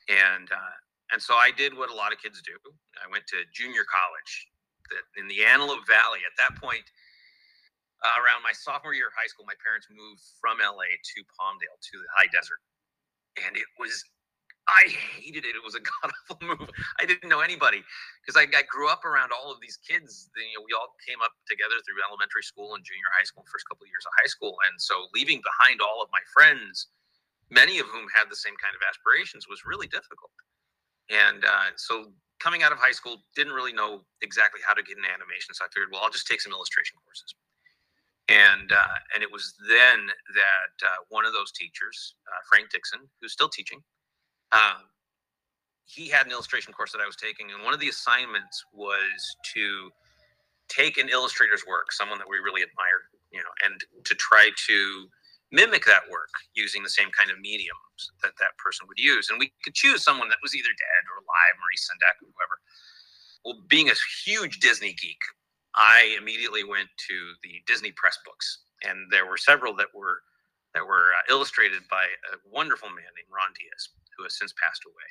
And 0.07 0.49
uh, 0.53 0.77
and 1.13 1.23
so 1.23 1.35
I 1.35 1.51
did 1.55 1.75
what 1.75 1.91
a 1.91 1.97
lot 1.97 2.13
of 2.13 2.19
kids 2.23 2.43
do. 2.43 2.55
I 2.99 3.07
went 3.11 3.27
to 3.31 3.47
junior 3.55 3.87
college 3.87 4.33
that 4.91 5.05
in 5.19 5.27
the 5.27 5.43
Antelope 5.45 5.87
Valley. 5.87 6.23
At 6.27 6.35
that 6.39 6.59
point, 6.59 6.87
uh, 8.05 8.17
around 8.23 8.43
my 8.43 8.55
sophomore 8.55 8.95
year 8.95 9.11
of 9.11 9.17
high 9.19 9.31
school, 9.31 9.47
my 9.47 9.59
parents 9.63 9.87
moved 9.91 10.23
from 10.39 10.59
LA 10.63 10.95
to 10.95 11.19
Palmdale 11.35 11.79
to 11.79 11.95
the 11.99 12.11
high 12.15 12.31
desert, 12.31 12.63
and 13.47 13.57
it 13.57 13.67
was 13.79 14.03
I 14.67 14.91
hated 14.91 15.47
it. 15.47 15.55
It 15.55 15.63
was 15.63 15.79
a 15.79 15.85
god 16.03 16.11
awful 16.11 16.39
move. 16.43 16.71
I 16.99 17.07
didn't 17.07 17.31
know 17.31 17.41
anybody 17.41 17.83
because 18.21 18.35
I, 18.35 18.51
I, 18.51 18.67
grew 18.67 18.91
up 18.91 19.07
around 19.07 19.31
all 19.31 19.55
of 19.55 19.63
these 19.63 19.79
kids. 19.79 20.31
You 20.35 20.59
know, 20.59 20.67
we 20.67 20.75
all 20.75 20.91
came 21.07 21.23
up 21.23 21.31
together 21.47 21.79
through 21.87 22.03
elementary 22.03 22.43
school 22.43 22.75
and 22.75 22.83
junior 22.83 23.07
high 23.15 23.25
school, 23.25 23.47
first 23.47 23.67
couple 23.71 23.87
of 23.87 23.91
years 23.91 24.03
of 24.03 24.13
high 24.19 24.31
school, 24.31 24.59
and 24.67 24.75
so 24.79 25.07
leaving 25.15 25.39
behind 25.39 25.79
all 25.79 26.03
of 26.03 26.11
my 26.11 26.23
friends, 26.35 26.91
many 27.51 27.79
of 27.79 27.87
whom 27.87 28.11
had 28.11 28.27
the 28.27 28.39
same 28.39 28.59
kind 28.59 28.75
of 28.75 28.83
aspirations, 28.83 29.47
was 29.47 29.63
really 29.63 29.87
difficult. 29.87 30.35
And 31.07 31.47
uh, 31.47 31.71
so 31.79 32.11
coming 32.43 32.63
out 32.63 32.73
of 32.73 32.79
high 32.79 32.93
school, 32.93 33.23
didn't 33.35 33.55
really 33.55 33.73
know 33.73 34.03
exactly 34.23 34.61
how 34.67 34.75
to 34.75 34.83
get 34.83 34.99
into 34.99 35.09
animation. 35.09 35.55
So 35.55 35.65
I 35.65 35.69
figured, 35.71 35.89
well, 35.95 36.03
I'll 36.03 36.11
just 36.11 36.27
take 36.27 36.41
some 36.41 36.53
illustration 36.53 36.99
courses. 37.07 37.35
And 38.27 38.75
uh, 38.75 38.99
and 39.15 39.23
it 39.23 39.31
was 39.31 39.55
then 39.71 40.11
that 40.35 40.75
uh, 40.83 40.99
one 41.15 41.25
of 41.25 41.33
those 41.33 41.53
teachers, 41.53 42.19
uh, 42.27 42.43
Frank 42.51 42.71
Dixon, 42.71 43.07
who's 43.23 43.31
still 43.31 43.49
teaching, 43.49 43.79
um, 44.53 44.87
he 45.87 46.09
had 46.09 46.27
an 46.27 46.33
illustration 46.33 46.73
course 46.73 46.93
that 46.93 47.01
I 47.01 47.07
was 47.07 47.17
taking, 47.17 47.51
and 47.51 47.65
one 47.65 47.75
of 47.75 47.81
the 47.81 47.89
assignments 47.89 48.65
was 48.73 49.37
to 49.55 49.91
take 50.69 50.99
an 50.99 51.09
illustrator's 51.09 51.65
work, 51.67 51.93
someone 51.93 52.19
that 52.19 52.29
we 52.29 52.39
really 52.39 52.63
admired, 52.63 53.07
you 53.31 53.39
know, 53.39 53.55
and 53.65 53.81
to 54.05 54.15
try 54.17 54.51
to 54.67 55.09
mimic 55.53 55.87
that 55.87 56.03
work 56.11 56.31
using 56.55 56.83
the 56.83 56.91
same 56.91 57.09
kind 57.15 57.31
of 57.31 57.39
mediums 57.39 58.11
that 58.23 58.35
that 58.41 58.59
person 58.59 58.87
would 58.89 58.99
use. 58.99 59.31
And 59.31 59.39
we 59.39 59.53
could 59.63 59.75
choose 59.75 60.03
someone 60.03 60.29
that 60.29 60.43
was 60.43 60.55
either 60.57 60.75
dead 60.75 61.03
or 61.07 61.23
alive, 61.23 61.55
Maurice 61.63 61.87
Sendak 61.87 62.19
or 62.19 62.29
whoever. 62.35 62.57
Well, 63.45 63.63
being 63.69 63.91
a 63.91 63.95
huge 64.27 64.59
Disney 64.59 64.95
geek, 65.01 65.23
I 65.77 66.17
immediately 66.19 66.65
went 66.65 66.89
to 67.09 67.17
the 67.45 67.63
Disney 67.67 67.93
press 67.95 68.19
books, 68.27 68.67
and 68.83 69.07
there 69.13 69.27
were 69.27 69.39
several 69.39 69.75
that 69.77 69.95
were 69.95 70.23
that 70.75 70.85
were 70.85 71.15
uh, 71.17 71.33
illustrated 71.33 71.83
by 71.89 72.05
a 72.05 72.37
wonderful 72.51 72.89
man 72.89 73.09
named 73.17 73.31
Ron 73.33 73.55
Dias 73.57 73.89
who 74.17 74.25
has 74.25 74.39
since 74.39 74.53
passed 74.63 74.83
away. 74.87 75.11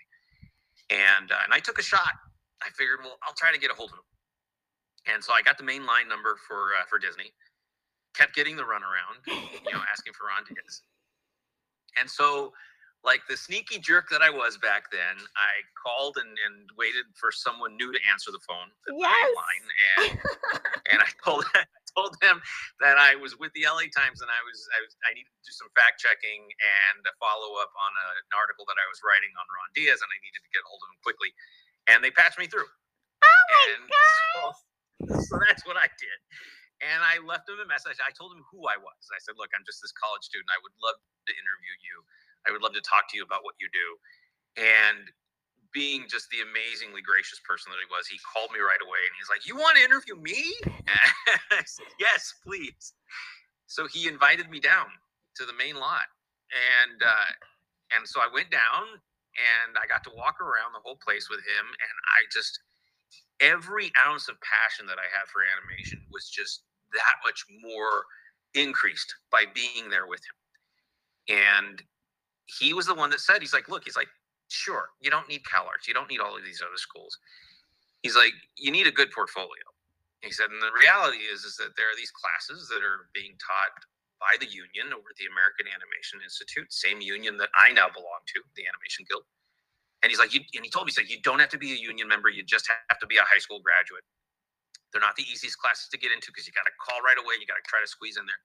And 0.89 1.31
uh, 1.31 1.41
and 1.43 1.53
I 1.53 1.59
took 1.59 1.79
a 1.79 1.83
shot. 1.83 2.13
I 2.61 2.69
figured, 2.77 2.99
well, 3.03 3.17
I'll 3.23 3.33
try 3.35 3.51
to 3.51 3.59
get 3.59 3.71
a 3.71 3.75
hold 3.75 3.91
of 3.91 3.97
him. 3.97 4.09
And 5.13 5.23
so 5.23 5.33
I 5.33 5.41
got 5.41 5.57
the 5.57 5.63
main 5.63 5.85
line 5.85 6.07
number 6.07 6.37
for 6.47 6.73
uh, 6.79 6.85
for 6.89 6.97
Disney. 6.97 7.33
Kept 8.15 8.33
getting 8.33 8.55
the 8.55 8.63
runaround, 8.63 9.19
you 9.27 9.73
know, 9.73 9.81
asking 9.91 10.13
for 10.13 10.27
Ron. 10.27 10.45
And 11.99 12.09
so, 12.09 12.53
like 13.05 13.21
the 13.29 13.37
sneaky 13.37 13.77
jerk 13.77 14.09
that 14.09 14.25
I 14.25 14.33
was 14.33 14.57
back 14.57 14.89
then, 14.89 15.21
I 15.37 15.61
called 15.77 16.17
and, 16.17 16.33
and 16.49 16.65
waited 16.73 17.05
for 17.13 17.29
someone 17.29 17.77
new 17.77 17.93
to 17.93 18.01
answer 18.09 18.33
the 18.33 18.41
phone, 18.41 18.73
yes. 18.89 19.29
line, 19.37 19.67
and 20.01 20.17
and 20.91 20.99
I 21.05 21.09
told 21.21 21.45
told 21.93 22.17
them 22.19 22.41
that 22.81 22.97
I 22.97 23.15
was 23.15 23.37
with 23.37 23.53
the 23.53 23.69
LA 23.69 23.87
Times 23.93 24.19
and 24.19 24.27
I 24.27 24.41
was 24.41 24.57
I 24.73 24.79
was 24.81 24.91
I 25.05 25.13
needed 25.13 25.29
to 25.29 25.43
do 25.45 25.53
some 25.53 25.69
fact 25.77 26.01
checking 26.01 26.43
and 26.49 26.99
a 27.05 27.13
follow 27.21 27.61
up 27.61 27.71
on 27.77 27.91
a, 27.93 28.07
an 28.25 28.33
article 28.35 28.65
that 28.67 28.75
I 28.75 28.85
was 28.89 28.99
writing 29.05 29.31
on 29.37 29.45
Ron 29.47 29.69
Dias 29.77 30.01
and 30.01 30.09
I 30.09 30.17
needed 30.25 30.41
to 30.41 30.51
get 30.51 30.65
a 30.65 30.67
hold 30.67 30.81
of 30.81 30.89
him 30.89 30.99
quickly, 31.05 31.29
and 31.85 32.01
they 32.01 32.09
patched 32.09 32.41
me 32.41 32.49
through. 32.49 32.67
Oh 32.67 33.43
my 33.53 33.63
and 33.69 33.81
god! 33.85 34.01
So, 34.33 35.21
so 35.29 35.33
that's 35.45 35.63
what 35.69 35.77
I 35.77 35.87
did. 36.01 36.19
And 36.83 36.99
I 37.07 37.23
left 37.23 37.47
him 37.47 37.55
a 37.63 37.69
message. 37.71 38.03
I 38.03 38.11
told 38.11 38.35
him 38.35 38.43
who 38.51 38.67
I 38.67 38.75
was. 38.75 39.03
I 39.13 39.21
said, 39.23 39.39
"Look, 39.39 39.53
I'm 39.55 39.63
just 39.63 39.79
this 39.79 39.95
college 39.95 40.27
student. 40.27 40.51
I 40.51 40.59
would 40.59 40.75
love 40.83 40.99
to 40.99 41.31
interview 41.31 41.73
you. 41.79 41.95
I 42.47 42.51
would 42.51 42.61
love 42.61 42.73
to 42.73 42.81
talk 42.81 43.09
to 43.11 43.17
you 43.17 43.23
about 43.23 43.43
what 43.43 43.55
you 43.59 43.69
do." 43.73 43.87
And 44.61 45.11
being 45.75 46.07
just 46.07 46.31
the 46.31 46.39
amazingly 46.39 47.03
gracious 47.03 47.43
person 47.43 47.67
that 47.75 47.83
he 47.83 47.89
was, 47.91 48.07
he 48.07 48.15
called 48.23 48.47
me 48.55 48.63
right 48.63 48.79
away 48.79 49.03
and 49.03 49.13
he's 49.19 49.27
like, 49.27 49.43
You 49.43 49.59
want 49.59 49.75
to 49.75 49.83
interview 49.83 50.15
me? 50.15 50.55
Said, 51.67 51.91
Yes, 51.99 52.33
please. 52.47 52.95
So 53.67 53.85
he 53.85 54.07
invited 54.07 54.49
me 54.49 54.63
down 54.63 54.87
to 55.35 55.43
the 55.43 55.53
main 55.53 55.75
lot. 55.75 56.07
And 56.55 57.03
uh, 57.03 57.29
and 57.91 58.07
so 58.07 58.23
I 58.23 58.31
went 58.31 58.49
down 58.49 58.87
and 59.35 59.75
I 59.75 59.83
got 59.85 60.07
to 60.07 60.15
walk 60.15 60.39
around 60.39 60.71
the 60.71 60.81
whole 60.81 60.97
place 61.03 61.27
with 61.27 61.43
him. 61.43 61.65
And 61.67 61.95
I 62.15 62.23
just 62.31 62.55
every 63.43 63.91
ounce 63.99 64.31
of 64.31 64.39
passion 64.39 64.87
that 64.87 64.95
I 64.97 65.11
had 65.11 65.27
for 65.27 65.43
animation 65.43 65.99
was 66.07 66.31
just 66.31 66.63
that 66.95 67.19
much 67.27 67.43
more 67.59 68.07
increased 68.55 69.11
by 69.27 69.43
being 69.51 69.91
there 69.91 70.07
with 70.07 70.23
him. 70.23 70.39
And 71.35 71.83
he 72.45 72.73
was 72.73 72.85
the 72.87 72.95
one 72.95 73.09
that 73.11 73.19
said, 73.19 73.41
he's 73.41 73.53
like, 73.53 73.69
look, 73.69 73.83
he's 73.85 73.97
like, 73.97 74.09
sure, 74.49 74.89
you 75.01 75.09
don't 75.09 75.27
need 75.29 75.41
CalArts, 75.43 75.87
you 75.87 75.93
don't 75.93 76.09
need 76.09 76.19
all 76.19 76.37
of 76.37 76.43
these 76.43 76.61
other 76.61 76.77
schools. 76.77 77.17
He's 78.03 78.15
like, 78.15 78.33
you 78.57 78.71
need 78.71 78.87
a 78.87 78.93
good 78.93 79.11
portfolio. 79.11 79.65
He 80.21 80.31
said, 80.31 80.49
and 80.49 80.61
the 80.61 80.73
reality 80.73 81.25
is, 81.25 81.45
is 81.45 81.57
that 81.57 81.73
there 81.77 81.89
are 81.89 81.97
these 81.97 82.11
classes 82.11 82.69
that 82.69 82.81
are 82.81 83.09
being 83.13 83.37
taught 83.41 83.73
by 84.21 84.37
the 84.39 84.49
union 84.49 84.89
over 84.93 85.09
at 85.11 85.17
the 85.21 85.29
American 85.29 85.69
Animation 85.69 86.21
Institute, 86.23 86.71
same 86.73 87.01
union 87.01 87.37
that 87.37 87.49
I 87.57 87.73
now 87.73 87.89
belong 87.89 88.21
to, 88.33 88.39
the 88.57 88.65
Animation 88.65 89.05
Guild. 89.09 89.25
And 90.01 90.09
he's 90.09 90.19
like, 90.21 90.33
you, 90.33 90.41
and 90.53 90.65
he 90.65 90.69
told 90.69 90.85
me, 90.85 90.93
he's 90.93 91.01
like, 91.01 91.11
you 91.11 91.21
don't 91.21 91.39
have 91.41 91.49
to 91.53 91.61
be 91.61 91.73
a 91.73 91.79
union 91.79 92.07
member. 92.07 92.29
You 92.29 92.45
just 92.45 92.69
have 92.69 92.99
to 92.99 93.07
be 93.07 93.17
a 93.17 93.25
high 93.25 93.41
school 93.41 93.61
graduate. 93.61 94.05
They're 94.93 95.01
not 95.03 95.17
the 95.17 95.25
easiest 95.27 95.57
classes 95.59 95.89
to 95.91 95.97
get 95.97 96.11
into 96.13 96.31
because 96.31 96.47
you 96.47 96.53
got 96.53 96.65
to 96.65 96.75
call 96.79 97.01
right 97.01 97.17
away. 97.17 97.35
You 97.41 97.45
got 97.45 97.59
to 97.59 97.67
try 97.67 97.81
to 97.81 97.89
squeeze 97.89 98.17
in 98.17 98.25
there. 98.25 98.41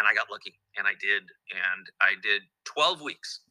And 0.00 0.08
I 0.08 0.16
got 0.16 0.32
lucky 0.32 0.56
and 0.80 0.88
I 0.88 0.96
did. 0.96 1.28
And 1.52 1.84
I 2.00 2.16
did 2.24 2.40
12 2.64 3.04
weeks 3.04 3.44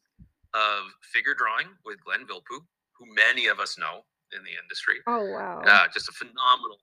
of 0.50 0.90
figure 1.14 1.34
drawing 1.38 1.70
with 1.86 2.02
Glenn 2.02 2.26
Vilppu, 2.26 2.58
who 2.98 3.06
many 3.14 3.46
of 3.46 3.62
us 3.62 3.78
know 3.78 4.02
in 4.34 4.42
the 4.42 4.58
industry. 4.58 4.98
Oh 5.06 5.30
wow! 5.30 5.62
Uh, 5.62 5.86
just 5.94 6.08
a 6.08 6.12
phenomenal 6.12 6.82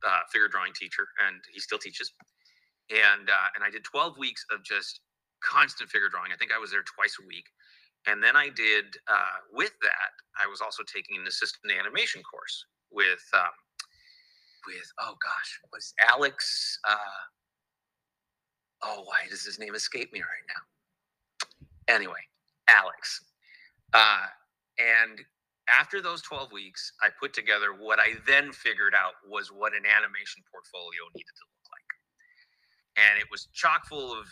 uh, 0.00 0.24
figure 0.32 0.48
drawing 0.48 0.72
teacher, 0.72 1.04
and 1.28 1.36
he 1.52 1.60
still 1.60 1.78
teaches. 1.78 2.12
And 2.88 3.28
uh, 3.28 3.48
and 3.54 3.60
I 3.60 3.68
did 3.68 3.84
12 3.84 4.16
weeks 4.16 4.44
of 4.48 4.64
just 4.64 5.00
constant 5.44 5.90
figure 5.90 6.08
drawing. 6.08 6.32
I 6.32 6.36
think 6.36 6.52
I 6.56 6.58
was 6.58 6.70
there 6.70 6.84
twice 6.88 7.16
a 7.20 7.26
week. 7.26 7.44
And 8.08 8.22
then 8.22 8.36
I 8.36 8.48
did 8.48 8.96
uh, 9.10 9.42
with 9.52 9.74
that. 9.82 10.12
I 10.40 10.46
was 10.46 10.60
also 10.60 10.84
taking 10.86 11.18
an 11.20 11.26
assistant 11.26 11.72
animation 11.72 12.22
course 12.22 12.64
with 12.92 13.24
um, 13.34 13.52
with 14.66 14.88
oh 15.00 15.16
gosh, 15.20 15.60
was 15.72 15.92
Alex? 16.08 16.78
Uh, 16.88 17.20
oh, 18.82 19.02
why 19.04 19.28
does 19.28 19.44
his 19.44 19.58
name 19.58 19.74
escape 19.74 20.12
me 20.12 20.20
right 20.20 20.46
now? 20.48 21.94
Anyway, 21.94 22.20
Alex. 22.68 23.24
Uh, 23.94 24.26
and 24.78 25.20
after 25.68 26.00
those 26.00 26.22
12 26.22 26.52
weeks, 26.52 26.92
I 27.02 27.08
put 27.18 27.32
together 27.32 27.74
what 27.78 27.98
I 27.98 28.14
then 28.26 28.52
figured 28.52 28.94
out 28.94 29.14
was 29.26 29.50
what 29.50 29.72
an 29.74 29.82
animation 29.86 30.42
portfolio 30.50 31.06
needed 31.14 31.34
to 31.34 31.46
look 31.46 31.66
like. 31.72 31.90
And 32.98 33.18
it 33.18 33.26
was 33.30 33.48
chock 33.54 33.86
full 33.86 34.12
of 34.12 34.26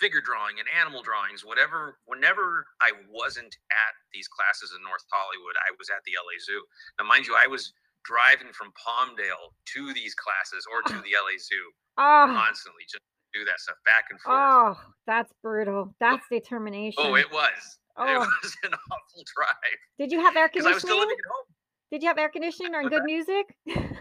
figure 0.00 0.20
drawing 0.24 0.58
and 0.58 0.68
animal 0.72 1.02
drawings, 1.02 1.44
whatever. 1.44 1.98
Whenever 2.06 2.66
I 2.80 2.92
wasn't 3.10 3.54
at 3.70 3.94
these 4.12 4.26
classes 4.28 4.74
in 4.74 4.82
North 4.82 5.04
Hollywood, 5.12 5.54
I 5.62 5.70
was 5.78 5.90
at 5.90 6.02
the 6.06 6.16
LA 6.18 6.38
Zoo. 6.42 6.64
Now, 6.98 7.06
mind 7.06 7.26
you, 7.26 7.36
I 7.38 7.46
was 7.46 7.72
driving 8.04 8.52
from 8.52 8.72
Palmdale 8.74 9.54
to 9.76 9.94
these 9.94 10.14
classes 10.14 10.66
or 10.66 10.82
to 10.90 10.96
the 11.06 11.14
LA 11.14 11.38
Zoo 11.38 11.70
Oh, 11.96 12.26
constantly, 12.26 12.82
just 12.90 13.04
do 13.34 13.44
that 13.44 13.58
stuff 13.60 13.76
back 13.84 14.06
and 14.10 14.20
forth. 14.20 14.36
oh, 14.38 14.80
that's 15.06 15.32
brutal. 15.42 15.94
That's 16.00 16.24
determination. 16.30 17.02
Oh, 17.04 17.16
it 17.16 17.30
was. 17.32 17.78
Oh. 17.96 18.04
It 18.06 18.16
Oh. 18.16 18.26
was 18.42 18.56
an 18.62 18.72
awful 18.90 19.22
drive 19.36 19.78
Did 19.98 20.12
you 20.12 20.20
have 20.20 20.36
air 20.36 20.48
because 20.52 20.66
I 20.66 20.72
was 20.72 20.82
still 20.82 20.98
conditioning? 20.98 21.08
living 21.08 21.24
at 21.24 21.30
home. 21.34 21.46
Did 21.92 22.02
you 22.02 22.08
have 22.08 22.18
air 22.18 22.28
conditioning 22.30 22.74
or 22.74 22.88
good 22.88 23.04
music? 23.04 23.46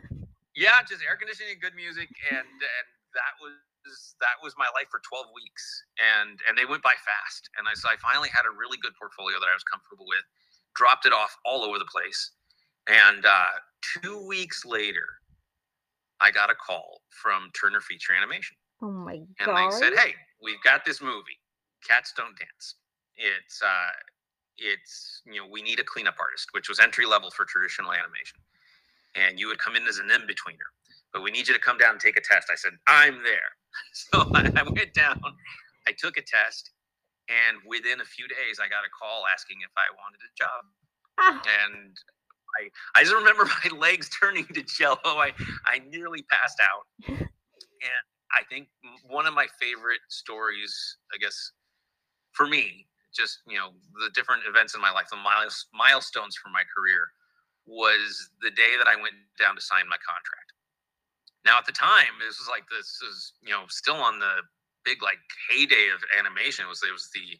Yeah, 0.55 0.85
just 0.85 1.01
air 1.01 1.17
conditioning, 1.17 1.53
and 1.57 1.61
good 1.65 1.73
music, 1.73 2.05
and 2.29 2.45
and 2.45 2.85
that 3.17 3.33
was 3.41 3.57
that 4.21 4.37
was 4.45 4.53
my 4.55 4.69
life 4.77 4.85
for 4.93 5.01
12 5.01 5.25
weeks, 5.33 5.65
and 5.97 6.37
and 6.47 6.53
they 6.55 6.65
went 6.69 6.83
by 6.85 6.93
fast. 7.01 7.49
And 7.57 7.65
I 7.67 7.73
so 7.73 7.89
I 7.89 7.97
finally 7.97 8.29
had 8.29 8.45
a 8.45 8.53
really 8.53 8.77
good 8.77 8.93
portfolio 8.93 9.41
that 9.41 9.49
I 9.49 9.55
was 9.57 9.65
comfortable 9.65 10.05
with. 10.05 10.21
Dropped 10.77 11.07
it 11.09 11.11
off 11.13 11.33
all 11.43 11.65
over 11.65 11.79
the 11.81 11.89
place, 11.89 12.37
and 12.85 13.25
uh, 13.25 13.49
two 13.97 14.21
weeks 14.29 14.61
later, 14.63 15.01
I 16.21 16.29
got 16.29 16.51
a 16.51 16.55
call 16.55 17.01
from 17.09 17.49
Turner 17.59 17.81
Feature 17.81 18.13
Animation. 18.13 18.53
Oh 18.83 18.91
my 18.91 19.13
and 19.15 19.27
god! 19.45 19.71
they 19.71 19.77
said, 19.77 19.93
"Hey, 19.99 20.15
we've 20.43 20.61
got 20.63 20.85
this 20.85 21.01
movie, 21.01 21.39
Cats 21.87 22.13
Don't 22.17 22.37
Dance. 22.39 22.75
It's 23.17 23.61
uh, 23.63 23.93
it's 24.57 25.21
you 25.25 25.41
know 25.41 25.47
we 25.51 25.61
need 25.63 25.79
a 25.79 25.85
cleanup 25.85 26.15
artist, 26.19 26.49
which 26.53 26.69
was 26.69 26.79
entry 26.79 27.05
level 27.07 27.31
for 27.31 27.45
traditional 27.45 27.93
animation, 27.93 28.39
and 29.15 29.39
you 29.39 29.47
would 29.47 29.59
come 29.59 29.75
in 29.75 29.87
as 29.87 29.99
an 29.99 30.11
in 30.11 30.21
betweener, 30.21 30.69
but 31.13 31.23
we 31.23 31.31
need 31.31 31.47
you 31.47 31.55
to 31.55 31.61
come 31.61 31.77
down 31.79 31.93
and 31.93 32.01
take 32.01 32.17
a 32.17 32.21
test." 32.21 32.49
I 32.51 32.55
said, 32.55 32.73
"I'm 32.87 33.23
there." 33.23 33.51
So 33.93 34.31
I, 34.35 34.51
I 34.55 34.63
went 34.63 34.93
down, 34.93 35.21
I 35.87 35.93
took 35.97 36.17
a 36.17 36.23
test, 36.23 36.71
and 37.29 37.57
within 37.67 38.01
a 38.01 38.05
few 38.05 38.27
days, 38.27 38.59
I 38.59 38.69
got 38.69 38.85
a 38.85 38.91
call 38.97 39.25
asking 39.33 39.57
if 39.63 39.71
I 39.77 39.89
wanted 39.95 40.21
a 40.21 40.31
job, 40.37 40.65
Ah, 41.19 41.41
and. 41.47 41.97
I, 42.59 42.69
I 42.99 43.03
just 43.03 43.15
remember 43.15 43.45
my 43.65 43.77
legs 43.77 44.09
turning 44.09 44.45
to 44.47 44.63
jello. 44.63 44.99
I, 45.05 45.33
I 45.65 45.79
nearly 45.89 46.23
passed 46.23 46.59
out. 46.61 46.87
And 47.83 48.05
I 48.33 48.43
think 48.49 48.67
one 49.07 49.25
of 49.27 49.33
my 49.33 49.47
favorite 49.59 50.01
stories, 50.09 50.97
I 51.13 51.17
guess, 51.17 51.51
for 52.33 52.47
me, 52.47 52.87
just 53.15 53.39
you 53.47 53.57
know, 53.57 53.69
the 54.01 54.09
different 54.15 54.43
events 54.49 54.75
in 54.75 54.81
my 54.81 54.91
life, 54.91 55.07
the 55.11 55.17
miles, 55.17 55.67
milestones 55.73 56.35
for 56.35 56.49
my 56.49 56.63
career, 56.75 57.07
was 57.65 58.29
the 58.41 58.51
day 58.51 58.75
that 58.77 58.87
I 58.87 58.95
went 58.95 59.15
down 59.39 59.55
to 59.55 59.61
sign 59.61 59.87
my 59.87 59.97
contract. 60.01 60.53
Now, 61.45 61.57
at 61.57 61.65
the 61.65 61.75
time, 61.75 62.17
this 62.19 62.39
was 62.39 62.49
like 62.49 62.63
this 62.69 62.99
is 63.03 63.33
you 63.43 63.51
know 63.51 63.65
still 63.69 63.97
on 64.01 64.19
the 64.19 64.41
big 64.85 65.03
like 65.03 65.19
heyday 65.49 65.89
of 65.93 66.01
animation. 66.17 66.65
It 66.65 66.69
was 66.69 66.81
it 66.83 66.91
was 66.91 67.09
the 67.13 67.37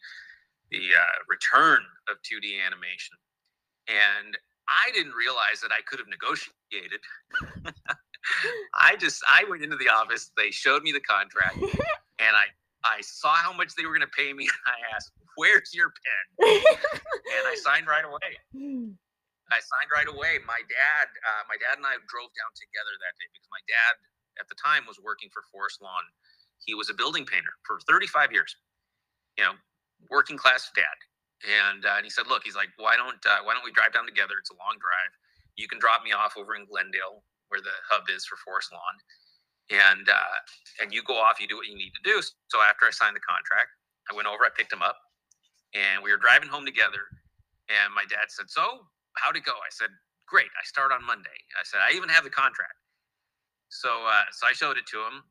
the 0.71 0.93
uh, 0.93 1.17
return 1.29 1.81
of 2.09 2.17
2D 2.21 2.59
animation, 2.65 3.17
and 3.87 4.37
I 4.67 4.91
didn't 4.93 5.13
realize 5.13 5.61
that 5.61 5.71
I 5.71 5.81
could 5.87 5.99
have 5.99 6.07
negotiated. 6.09 7.01
I 8.75 8.95
just 8.95 9.23
I 9.27 9.43
went 9.49 9.63
into 9.63 9.77
the 9.77 9.89
office. 9.89 10.31
They 10.37 10.51
showed 10.51 10.83
me 10.83 10.91
the 10.91 11.01
contract, 11.01 11.57
and 12.19 12.33
I 12.35 12.47
I 12.83 13.01
saw 13.01 13.33
how 13.35 13.53
much 13.53 13.75
they 13.75 13.85
were 13.85 13.95
going 13.95 14.07
to 14.07 14.15
pay 14.15 14.33
me. 14.33 14.47
And 14.47 14.67
I 14.73 14.95
asked, 14.95 15.11
"Where's 15.35 15.73
your 15.73 15.91
pen?" 15.91 16.23
And 16.39 17.43
I 17.47 17.55
signed 17.61 17.87
right 17.87 18.05
away. 18.05 18.39
I 19.51 19.59
signed 19.59 19.91
right 19.93 20.07
away. 20.07 20.39
My 20.47 20.61
dad, 20.65 21.05
uh, 21.07 21.43
my 21.51 21.59
dad 21.59 21.77
and 21.77 21.85
I 21.85 21.99
drove 22.07 22.31
down 22.33 22.51
together 22.55 22.93
that 23.03 23.13
day 23.19 23.27
because 23.29 23.47
my 23.51 23.61
dad 23.67 23.93
at 24.39 24.47
the 24.49 24.57
time 24.57 24.87
was 24.87 24.97
working 25.03 25.29
for 25.29 25.43
Forest 25.51 25.83
Lawn. 25.83 26.03
He 26.63 26.73
was 26.73 26.89
a 26.89 26.95
building 26.95 27.27
painter 27.27 27.53
for 27.67 27.77
35 27.85 28.31
years. 28.31 28.55
You 29.37 29.43
know, 29.45 29.55
working 30.09 30.37
class 30.37 30.71
dad. 30.75 30.97
And, 31.43 31.83
uh, 31.83 31.99
and 31.99 32.07
he 32.07 32.09
said, 32.09 32.27
"Look, 32.31 32.47
he's 32.47 32.55
like, 32.55 32.71
why 32.79 32.95
don't 32.95 33.19
uh, 33.27 33.43
why 33.43 33.53
don't 33.53 33.67
we 33.67 33.71
drive 33.75 33.91
down 33.91 34.07
together? 34.07 34.39
It's 34.39 34.49
a 34.49 34.55
long 34.55 34.79
drive. 34.79 35.11
You 35.59 35.67
can 35.67 35.77
drop 35.77 36.01
me 36.03 36.15
off 36.15 36.39
over 36.39 36.55
in 36.55 36.65
Glendale, 36.65 37.21
where 37.53 37.61
the 37.61 37.77
hub 37.89 38.09
is 38.09 38.25
for 38.25 38.37
Forest 38.41 38.73
Lawn, 38.73 38.97
and 39.71 40.09
uh, 40.09 40.37
and 40.81 40.93
you 40.93 41.03
go 41.03 41.15
off. 41.17 41.39
You 41.41 41.47
do 41.47 41.57
what 41.57 41.67
you 41.67 41.75
need 41.77 41.93
to 41.97 42.03
do." 42.05 42.21
So 42.49 42.61
after 42.61 42.87
I 42.87 42.91
signed 42.91 43.15
the 43.15 43.25
contract, 43.25 43.69
I 44.11 44.15
went 44.15 44.27
over. 44.27 44.45
I 44.45 44.51
picked 44.55 44.73
him 44.73 44.83
up, 44.83 44.97
and 45.75 46.03
we 46.03 46.11
were 46.11 46.19
driving 46.21 46.49
home 46.49 46.65
together. 46.65 47.05
And 47.69 47.93
my 47.95 48.05
dad 48.09 48.29
said, 48.29 48.49
"So 48.49 48.87
how'd 49.17 49.37
it 49.37 49.45
go?" 49.45 49.53
I 49.57 49.71
said, 49.71 49.89
"Great. 50.27 50.51
I 50.59 50.63
start 50.65 50.91
on 50.91 51.05
Monday." 51.05 51.37
I 51.59 51.63
said, 51.65 51.81
"I 51.83 51.95
even 51.95 52.09
have 52.09 52.23
the 52.25 52.33
contract." 52.33 52.79
So 53.69 53.89
uh, 54.07 54.25
so 54.31 54.47
I 54.47 54.53
showed 54.53 54.77
it 54.77 54.87
to 54.93 54.99
him. 54.99 55.23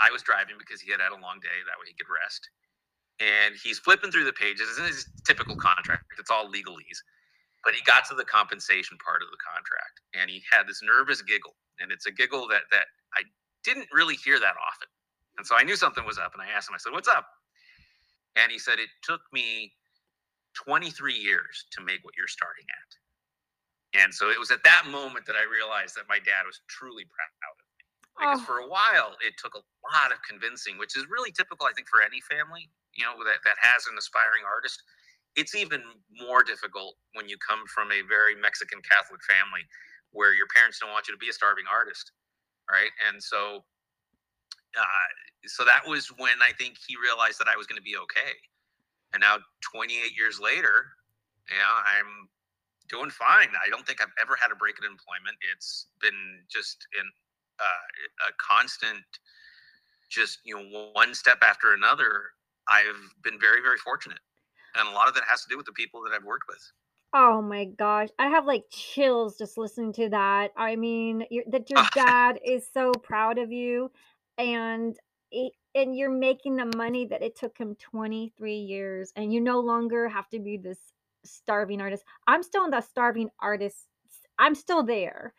I 0.00 0.10
was 0.12 0.22
driving 0.22 0.56
because 0.58 0.80
he 0.80 0.90
had 0.92 1.00
had 1.00 1.12
a 1.12 1.20
long 1.20 1.40
day. 1.42 1.58
That 1.68 1.78
way 1.80 1.88
he 1.88 1.94
could 1.94 2.10
rest 2.12 2.42
and 3.20 3.54
he's 3.62 3.78
flipping 3.78 4.10
through 4.10 4.24
the 4.24 4.32
pages. 4.32 4.68
It's 4.78 4.88
his 4.88 5.06
typical 5.26 5.56
contract. 5.56 6.04
It's 6.18 6.30
all 6.30 6.46
legalese. 6.50 7.00
But 7.64 7.74
he 7.74 7.82
got 7.82 8.06
to 8.06 8.14
the 8.14 8.24
compensation 8.24 8.98
part 9.04 9.22
of 9.22 9.30
the 9.30 9.38
contract, 9.38 10.00
and 10.14 10.30
he 10.30 10.42
had 10.52 10.66
this 10.68 10.82
nervous 10.82 11.22
giggle, 11.22 11.56
and 11.80 11.92
it's 11.92 12.06
a 12.06 12.12
giggle 12.12 12.48
that 12.48 12.62
that 12.72 12.86
I 13.16 13.22
didn't 13.64 13.88
really 13.92 14.16
hear 14.16 14.40
that 14.40 14.56
often. 14.56 14.88
And 15.38 15.46
so 15.46 15.56
I 15.56 15.64
knew 15.64 15.76
something 15.76 16.04
was 16.06 16.18
up, 16.18 16.32
and 16.34 16.42
I 16.42 16.48
asked 16.48 16.68
him. 16.70 16.74
I 16.74 16.78
said, 16.78 16.92
"What's 16.92 17.08
up?" 17.08 17.28
And 18.36 18.52
he 18.52 18.58
said, 18.58 18.78
"It 18.80 18.90
took 19.02 19.22
me 19.32 19.74
23 20.54 21.14
years 21.14 21.66
to 21.72 21.82
make 21.82 22.04
what 22.04 22.14
you're 22.18 22.28
starting 22.28 22.66
at." 22.70 22.88
And 23.94 24.14
so 24.14 24.30
it 24.30 24.38
was 24.38 24.52
at 24.52 24.64
that 24.64 24.86
moment 24.86 25.26
that 25.26 25.36
I 25.36 25.44
realized 25.44 25.96
that 25.96 26.08
my 26.08 26.20
dad 26.20 26.46
was 26.46 26.60
truly 26.68 27.06
proud 27.06 27.34
of 27.50 27.58
me 27.58 27.84
because 28.20 28.42
Oh. 28.42 28.46
for 28.46 28.58
a 28.60 28.68
while 28.68 29.16
it 29.22 29.34
took 29.38 29.56
a 29.56 29.64
lot 29.92 30.12
of 30.12 30.22
convincing, 30.22 30.78
which 30.78 30.96
is 30.96 31.06
really 31.10 31.32
typical, 31.32 31.66
I 31.66 31.72
think, 31.74 31.88
for 31.88 32.02
any 32.02 32.22
family, 32.22 32.70
you 32.94 33.04
know, 33.04 33.18
that, 33.24 33.42
that 33.44 33.58
has 33.62 33.88
an 33.88 33.98
aspiring 33.98 34.44
artist. 34.46 34.82
It's 35.36 35.54
even 35.54 35.82
more 36.10 36.42
difficult 36.42 36.96
when 37.14 37.28
you 37.28 37.36
come 37.38 37.64
from 37.72 37.92
a 37.92 38.02
very 38.08 38.34
Mexican 38.34 38.80
Catholic 38.82 39.20
family 39.24 39.62
where 40.12 40.34
your 40.34 40.46
parents 40.54 40.78
don't 40.80 40.90
want 40.90 41.06
you 41.06 41.14
to 41.14 41.18
be 41.18 41.28
a 41.28 41.32
starving 41.32 41.64
artist, 41.70 42.12
right? 42.70 42.90
And 43.08 43.22
so, 43.22 43.62
uh, 44.76 45.10
so 45.46 45.64
that 45.64 45.86
was 45.86 46.08
when 46.18 46.42
I 46.42 46.52
think 46.58 46.76
he 46.86 46.96
realized 46.98 47.38
that 47.38 47.48
I 47.48 47.56
was 47.56 47.66
going 47.66 47.78
to 47.78 47.86
be 47.86 47.96
okay. 47.96 48.34
And 49.12 49.20
now, 49.20 49.38
28 49.74 50.16
years 50.16 50.38
later, 50.40 50.86
yeah, 51.50 51.82
I'm 51.86 52.28
doing 52.88 53.10
fine. 53.10 53.48
I 53.54 53.70
don't 53.70 53.86
think 53.86 54.02
I've 54.02 54.14
ever 54.20 54.36
had 54.40 54.52
a 54.52 54.56
break 54.56 54.76
in 54.78 54.84
employment. 54.84 55.36
It's 55.54 55.86
been 56.00 56.42
just 56.50 56.86
in 56.98 57.06
uh, 57.58 58.28
a 58.28 58.32
constant, 58.38 59.02
just 60.10 60.38
you 60.44 60.54
know, 60.56 60.90
one 60.92 61.14
step 61.14 61.38
after 61.42 61.74
another. 61.74 62.34
I've 62.68 63.02
been 63.24 63.38
very, 63.40 63.62
very 63.62 63.78
fortunate, 63.78 64.18
and 64.76 64.88
a 64.88 64.92
lot 64.92 65.08
of 65.08 65.14
that 65.14 65.24
has 65.28 65.42
to 65.42 65.48
do 65.48 65.56
with 65.56 65.66
the 65.66 65.72
people 65.72 66.02
that 66.02 66.12
I've 66.12 66.24
worked 66.24 66.48
with. 66.48 66.72
Oh 67.12 67.42
my 67.42 67.64
gosh, 67.64 68.08
I 68.18 68.28
have 68.28 68.46
like 68.46 68.64
chills 68.70 69.36
just 69.36 69.58
listening 69.58 69.92
to 69.94 70.08
that. 70.10 70.52
I 70.56 70.76
mean, 70.76 71.24
that 71.48 71.68
your 71.68 71.84
dad 71.94 72.38
is 72.44 72.68
so 72.72 72.92
proud 72.92 73.38
of 73.38 73.50
you, 73.50 73.90
and 74.38 74.96
it, 75.32 75.52
and 75.74 75.96
you're 75.96 76.10
making 76.10 76.56
the 76.56 76.70
money 76.76 77.06
that 77.06 77.22
it 77.22 77.36
took 77.36 77.58
him 77.58 77.76
23 77.80 78.54
years, 78.54 79.12
and 79.16 79.32
you 79.32 79.40
no 79.40 79.60
longer 79.60 80.08
have 80.08 80.28
to 80.30 80.38
be 80.38 80.56
this 80.56 80.78
starving 81.24 81.80
artist. 81.80 82.04
I'm 82.26 82.42
still 82.42 82.64
in 82.64 82.70
the 82.70 82.80
starving 82.80 83.30
artist. 83.40 83.86
I'm 84.38 84.54
still 84.54 84.84
there, 84.84 85.34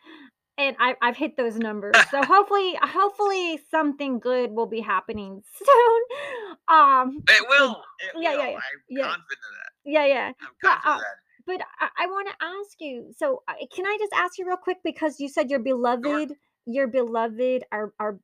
and 0.58 0.76
I, 0.78 0.94
I've 1.00 1.16
hit 1.16 1.36
those 1.36 1.56
numbers. 1.56 1.96
So 2.10 2.22
hopefully, 2.24 2.78
hopefully 2.82 3.60
something 3.70 4.18
good 4.18 4.52
will 4.52 4.66
be 4.66 4.80
happening 4.80 5.42
soon. 5.58 6.02
Um, 6.68 7.22
It 7.28 7.48
will. 7.48 7.82
It 8.00 8.22
yeah, 8.22 8.30
will. 8.30 8.38
yeah, 8.38 8.50
yeah, 8.50 8.56
I'm 8.56 8.80
yeah. 8.88 9.02
confident 9.02 9.30
of 9.30 9.54
that. 9.58 9.90
yeah, 9.90 10.06
yeah. 10.06 10.32
I'm 10.40 10.48
But, 10.62 10.78
uh, 10.84 10.94
of 10.94 11.00
that. 11.00 11.16
But 11.46 11.60
I, 11.80 12.04
I 12.04 12.06
want 12.06 12.28
to 12.28 12.34
ask 12.44 12.80
you. 12.80 13.12
So, 13.16 13.42
uh, 13.48 13.54
can 13.74 13.84
I 13.86 13.96
just 13.98 14.12
ask 14.14 14.38
you 14.38 14.46
real 14.46 14.56
quick 14.56 14.78
because 14.84 15.18
you 15.18 15.28
said 15.28 15.50
your 15.50 15.58
beloved, 15.58 16.32
your 16.66 16.86
beloved, 16.86 17.64
our, 17.72 17.92
our, 17.98 18.18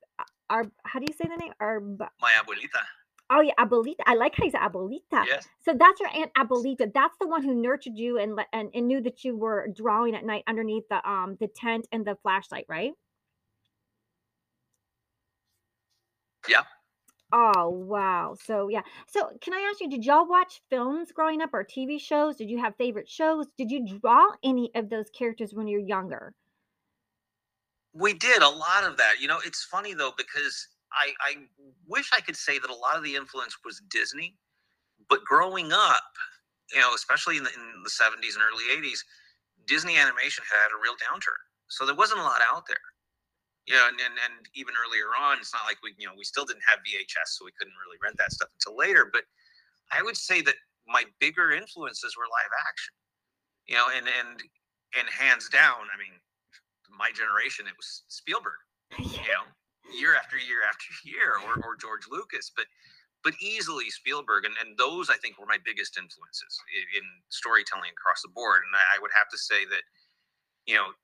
our. 0.49 0.67
How 0.85 1.01
do 1.01 1.07
you 1.09 1.15
say 1.15 1.29
the 1.29 1.37
name? 1.37 1.53
Our. 1.61 1.81
My 1.81 2.33
abuelita. 2.41 2.81
Oh 3.31 3.41
yeah, 3.43 3.53
abuelita. 3.59 4.01
I 4.07 4.15
like 4.15 4.35
how 4.37 4.45
you 4.45 4.53
abuelita. 4.53 5.27
Yes. 5.27 5.47
So 5.61 5.75
that's 5.79 6.01
your 6.01 6.09
aunt 6.15 6.33
abuelita. 6.35 6.93
That's 6.95 7.17
the 7.21 7.27
one 7.29 7.43
who 7.43 7.55
nurtured 7.55 7.97
you 7.97 8.19
and 8.19 8.39
and, 8.53 8.71
and 8.73 8.87
knew 8.89 9.03
that 9.03 9.23
you 9.25 9.37
were 9.37 9.69
drawing 9.75 10.15
at 10.15 10.25
night 10.25 10.45
underneath 10.47 10.85
the 10.89 11.07
um 11.09 11.37
the 11.41 11.49
tent 11.49 11.87
and 11.93 12.07
the 12.07 12.17
flashlight, 12.23 12.65
right? 12.69 12.93
Yeah. 16.49 16.63
Oh 17.33 17.69
wow. 17.69 18.37
So 18.41 18.69
yeah. 18.69 18.83
So 19.07 19.31
can 19.41 19.53
I 19.53 19.61
ask 19.71 19.81
you, 19.81 19.91
did 19.91 20.05
y'all 20.05 20.27
watch 20.27 20.63
films 20.71 21.13
growing 21.13 21.43
up 21.43 21.51
or 21.53 21.65
TV 21.65 21.99
shows? 22.01 22.37
Did 22.37 22.49
you 22.51 22.59
have 22.59 22.77
favorite 22.77 23.09
shows? 23.09 23.47
Did 23.57 23.71
you 23.71 23.85
draw 24.01 24.33
any 24.43 24.71
of 24.75 24.89
those 24.89 25.11
characters 25.11 25.53
when 25.53 25.67
you 25.69 25.81
were 25.81 25.87
younger? 25.87 26.35
We 27.93 28.15
did 28.15 28.43
a 28.43 28.49
lot 28.49 28.85
of 28.85 28.97
that. 28.99 29.17
You 29.21 29.29
know, 29.29 29.41
it's 29.45 29.65
funny 29.65 29.95
though 29.95 30.13
because 30.17 30.69
I 30.93 31.13
I 31.21 31.37
wish 31.87 32.11
I 32.13 32.21
could 32.21 32.37
say 32.37 32.59
that 32.59 32.71
a 32.71 32.75
lot 32.75 32.97
of 32.97 33.05
the 33.05 33.15
influence 33.17 33.57
was 33.65 33.83
Disney, 33.91 34.39
but 35.09 35.25
growing 35.25 35.73
up, 35.73 36.05
you 36.73 36.81
know, 36.81 36.95
especially 36.95 37.37
in 37.39 37.45
the, 37.45 37.53
in 37.55 37.83
the 37.83 37.91
70s 37.91 38.35
and 38.37 38.45
early 38.45 38.65
80s, 38.71 39.01
Disney 39.67 39.97
animation 39.97 40.45
had 40.51 40.69
a 40.69 40.81
real 40.83 40.95
downturn. 40.95 41.41
So 41.69 41.87
there 41.87 41.95
wasn't 41.95 42.21
a 42.21 42.25
lot 42.25 42.41
out 42.43 42.65
there. 42.69 42.79
Know, 43.77 43.85
and, 43.89 44.01
and, 44.01 44.17
and 44.17 44.49
even 44.57 44.73
earlier 44.81 45.13
on, 45.13 45.37
it's 45.39 45.53
not 45.53 45.69
like 45.69 45.77
we, 45.85 45.93
you 46.01 46.09
know, 46.09 46.17
we 46.17 46.25
still 46.25 46.49
didn't 46.49 46.65
have 46.65 46.81
VHS, 46.81 47.37
so 47.37 47.45
we 47.45 47.53
couldn't 47.59 47.77
really 47.77 48.01
rent 48.01 48.17
that 48.17 48.33
stuff 48.33 48.49
until 48.57 48.79
later. 48.79 49.11
But 49.13 49.29
I 49.93 50.01
would 50.03 50.17
say 50.17 50.41
that 50.41 50.57
my 50.89 51.05
bigger 51.21 51.53
influences 51.53 52.17
were 52.17 52.25
live 52.33 52.53
action. 52.65 52.95
You 53.69 53.77
know, 53.77 53.89
and 53.93 54.09
and 54.09 54.41
and 54.97 55.07
hands 55.13 55.53
down, 55.53 55.93
I 55.93 56.01
mean, 56.01 56.17
my 56.89 57.13
generation, 57.13 57.69
it 57.69 57.77
was 57.77 58.05
Spielberg. 58.09 58.61
You 58.97 59.21
know, 59.29 59.45
year 59.93 60.17
after 60.17 60.41
year 60.41 60.65
after 60.65 60.89
year, 61.05 61.37
or, 61.45 61.61
or 61.61 61.77
George 61.77 62.09
Lucas, 62.09 62.51
but 62.57 62.65
but 63.25 63.35
easily 63.43 63.91
Spielberg, 63.91 64.45
and, 64.45 64.55
and 64.63 64.79
those 64.79 65.11
I 65.11 65.19
think 65.21 65.37
were 65.37 65.47
my 65.47 65.59
biggest 65.65 65.99
influences 65.99 66.55
in, 66.71 67.03
in 67.03 67.05
storytelling 67.29 67.91
across 67.93 68.23
the 68.23 68.33
board. 68.33 68.63
And 68.65 68.73
I, 68.73 68.97
I 68.97 69.03
would 69.03 69.11
have 69.13 69.29
to 69.29 69.39
say 69.39 69.67
that, 69.67 69.85
you 70.71 70.79
know, 70.79 70.95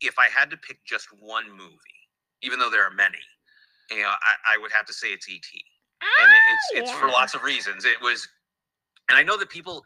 if 0.00 0.18
I 0.18 0.28
had 0.28 0.50
to 0.50 0.56
pick 0.56 0.84
just 0.84 1.08
one 1.20 1.50
movie, 1.50 2.00
even 2.42 2.58
though 2.58 2.70
there 2.70 2.84
are 2.84 2.90
many, 2.90 3.18
you 3.90 4.02
know, 4.02 4.10
I, 4.10 4.54
I 4.54 4.58
would 4.58 4.72
have 4.72 4.86
to 4.86 4.92
say 4.92 5.08
it's 5.08 5.28
E.T. 5.28 5.64
And 6.00 6.30
it, 6.30 6.42
it's 6.52 6.90
it's 6.90 6.98
for 6.98 7.08
ah, 7.08 7.12
lots 7.12 7.34
of 7.34 7.42
reasons. 7.42 7.84
It 7.84 8.00
was, 8.00 8.28
and 9.08 9.18
I 9.18 9.22
know 9.22 9.36
that 9.36 9.48
people, 9.48 9.82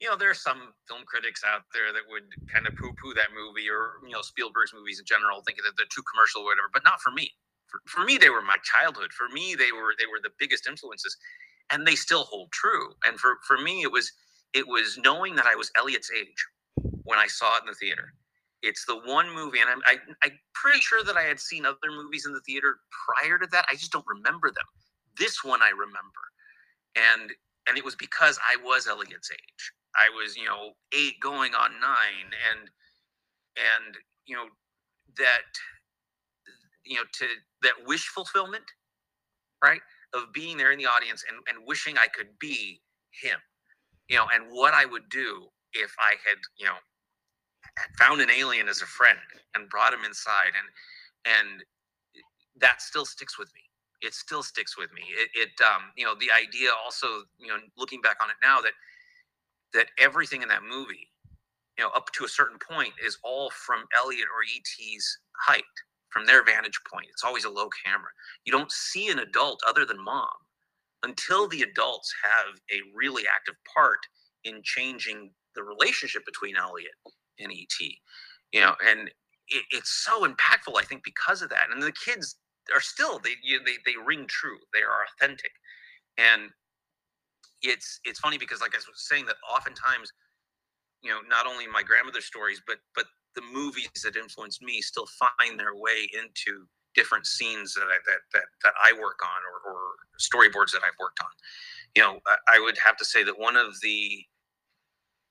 you 0.00 0.08
know, 0.08 0.16
there 0.16 0.30
are 0.30 0.34
some 0.34 0.72
film 0.88 1.02
critics 1.04 1.42
out 1.44 1.62
there 1.74 1.92
that 1.92 2.02
would 2.08 2.24
kind 2.48 2.66
of 2.66 2.74
poo-poo 2.76 3.12
that 3.14 3.28
movie 3.36 3.68
or 3.68 4.00
you 4.02 4.12
know 4.12 4.22
Spielberg's 4.22 4.72
movies 4.72 4.98
in 4.98 5.04
general, 5.04 5.42
thinking 5.44 5.64
that 5.64 5.76
they're 5.76 5.90
too 5.92 6.02
commercial 6.08 6.42
or 6.42 6.46
whatever. 6.46 6.70
But 6.72 6.84
not 6.84 7.00
for 7.00 7.10
me. 7.10 7.32
For, 7.68 7.80
for 7.86 8.04
me, 8.04 8.16
they 8.16 8.30
were 8.30 8.42
my 8.42 8.56
childhood. 8.64 9.12
For 9.12 9.28
me, 9.28 9.54
they 9.54 9.72
were 9.72 9.92
they 9.98 10.06
were 10.06 10.20
the 10.22 10.32
biggest 10.38 10.66
influences, 10.66 11.16
and 11.70 11.86
they 11.86 11.94
still 11.94 12.24
hold 12.24 12.50
true. 12.52 12.94
And 13.04 13.20
for 13.20 13.36
for 13.46 13.58
me, 13.58 13.82
it 13.82 13.92
was 13.92 14.12
it 14.54 14.66
was 14.66 14.98
knowing 15.04 15.36
that 15.36 15.46
I 15.46 15.56
was 15.56 15.70
Elliott's 15.76 16.10
age 16.10 16.46
when 17.04 17.18
I 17.18 17.26
saw 17.26 17.56
it 17.56 17.62
in 17.62 17.66
the 17.68 17.74
theater. 17.74 18.14
It's 18.62 18.84
the 18.84 19.00
one 19.06 19.34
movie, 19.34 19.60
and 19.60 19.70
I'm 19.70 19.80
I, 19.86 19.98
I'm 20.22 20.38
pretty 20.54 20.80
sure 20.80 21.02
that 21.04 21.16
I 21.16 21.22
had 21.22 21.40
seen 21.40 21.64
other 21.64 21.78
movies 21.90 22.26
in 22.26 22.32
the 22.32 22.40
theater 22.40 22.76
prior 23.06 23.38
to 23.38 23.46
that. 23.52 23.66
I 23.70 23.74
just 23.74 23.92
don't 23.92 24.04
remember 24.06 24.48
them. 24.48 24.66
This 25.18 25.42
one 25.44 25.62
I 25.62 25.70
remember, 25.70 26.22
and 26.96 27.32
and 27.68 27.78
it 27.78 27.84
was 27.84 27.96
because 27.96 28.38
I 28.50 28.56
was 28.62 28.86
Elliott's 28.86 29.30
age. 29.32 29.72
I 29.96 30.08
was 30.10 30.36
you 30.36 30.44
know 30.44 30.72
eight 30.94 31.14
going 31.20 31.54
on 31.54 31.72
nine, 31.80 32.30
and 32.52 32.68
and 33.56 33.96
you 34.26 34.36
know 34.36 34.46
that 35.18 35.48
you 36.84 36.96
know 36.96 37.04
to 37.14 37.26
that 37.62 37.74
wish 37.86 38.08
fulfillment, 38.08 38.64
right? 39.64 39.80
Of 40.14 40.32
being 40.34 40.56
there 40.58 40.72
in 40.72 40.78
the 40.78 40.86
audience 40.86 41.24
and 41.28 41.38
and 41.48 41.66
wishing 41.66 41.98
I 41.98 42.08
could 42.08 42.38
be 42.38 42.82
him, 43.22 43.38
you 44.08 44.16
know, 44.16 44.26
and 44.34 44.44
what 44.50 44.74
I 44.74 44.84
would 44.86 45.08
do 45.10 45.48
if 45.72 45.94
I 45.98 46.14
had 46.26 46.38
you 46.58 46.66
know 46.66 46.76
found 47.98 48.20
an 48.20 48.30
alien 48.30 48.68
as 48.68 48.82
a 48.82 48.86
friend 48.86 49.18
and 49.54 49.68
brought 49.68 49.92
him 49.94 50.04
inside 50.06 50.52
and 50.58 51.36
and 51.38 51.64
that 52.60 52.82
still 52.82 53.06
sticks 53.06 53.38
with 53.38 53.50
me. 53.54 53.62
It 54.02 54.14
still 54.14 54.42
sticks 54.42 54.76
with 54.78 54.92
me. 54.92 55.02
It, 55.18 55.30
it 55.34 55.64
um 55.64 55.92
you 55.96 56.04
know 56.04 56.14
the 56.20 56.30
idea 56.32 56.70
also 56.84 57.24
you 57.38 57.48
know 57.48 57.58
looking 57.76 58.00
back 58.00 58.16
on 58.22 58.30
it 58.30 58.36
now 58.42 58.60
that 58.60 58.72
that 59.74 59.88
everything 59.98 60.42
in 60.42 60.48
that 60.48 60.62
movie 60.62 61.08
you 61.78 61.84
know 61.84 61.90
up 61.90 62.12
to 62.14 62.24
a 62.24 62.28
certain 62.28 62.58
point 62.58 62.94
is 63.04 63.18
all 63.24 63.50
from 63.50 63.84
elliott 63.96 64.28
or 64.34 64.42
et's 64.44 65.18
height 65.38 65.64
from 66.10 66.26
their 66.26 66.44
vantage 66.44 66.80
point. 66.92 67.06
It's 67.10 67.24
always 67.24 67.44
a 67.44 67.50
low 67.50 67.68
camera. 67.84 68.10
You 68.44 68.52
don't 68.52 68.72
see 68.72 69.08
an 69.10 69.20
adult 69.20 69.60
other 69.68 69.84
than 69.86 70.02
mom 70.04 70.28
until 71.04 71.48
the 71.48 71.62
adults 71.62 72.14
have 72.24 72.56
a 72.72 72.82
really 72.94 73.24
active 73.34 73.56
part 73.74 74.00
in 74.44 74.60
changing 74.64 75.32
the 75.56 75.64
relationship 75.64 76.24
between 76.26 76.56
elliott 76.56 76.94
and 77.40 77.52
et 77.52 77.86
you 78.52 78.60
know 78.60 78.74
and 78.86 79.08
it, 79.48 79.64
it's 79.70 80.04
so 80.04 80.26
impactful 80.26 80.78
i 80.78 80.82
think 80.82 81.02
because 81.04 81.42
of 81.42 81.48
that 81.48 81.66
and 81.72 81.82
the 81.82 81.92
kids 81.92 82.36
are 82.74 82.80
still 82.80 83.18
they 83.18 83.34
you, 83.42 83.60
they 83.64 83.76
they 83.84 83.96
ring 84.04 84.26
true 84.28 84.58
they 84.72 84.80
are 84.80 85.04
authentic 85.14 85.52
and 86.18 86.50
it's 87.62 88.00
it's 88.04 88.20
funny 88.20 88.38
because 88.38 88.60
like 88.60 88.74
i 88.74 88.78
was 88.78 89.08
saying 89.08 89.26
that 89.26 89.36
oftentimes 89.54 90.12
you 91.02 91.10
know 91.10 91.20
not 91.28 91.46
only 91.46 91.66
my 91.66 91.82
grandmother's 91.82 92.26
stories 92.26 92.60
but 92.66 92.78
but 92.94 93.06
the 93.34 93.42
movies 93.52 93.88
that 94.04 94.16
influenced 94.16 94.62
me 94.62 94.80
still 94.80 95.06
find 95.06 95.58
their 95.58 95.74
way 95.74 96.08
into 96.14 96.66
different 96.94 97.26
scenes 97.26 97.74
that 97.74 97.84
I, 97.84 97.98
that 98.06 98.20
that 98.34 98.44
that 98.64 98.72
I 98.84 98.92
work 98.92 99.20
on 99.22 99.40
or, 99.46 99.72
or 99.72 99.80
storyboards 100.18 100.72
that 100.72 100.82
I've 100.84 100.98
worked 100.98 101.20
on. 101.20 101.30
You 101.94 102.02
know, 102.02 102.18
I, 102.26 102.56
I 102.56 102.60
would 102.60 102.78
have 102.78 102.96
to 102.96 103.04
say 103.04 103.22
that 103.24 103.38
one 103.38 103.56
of 103.56 103.74
the 103.82 104.24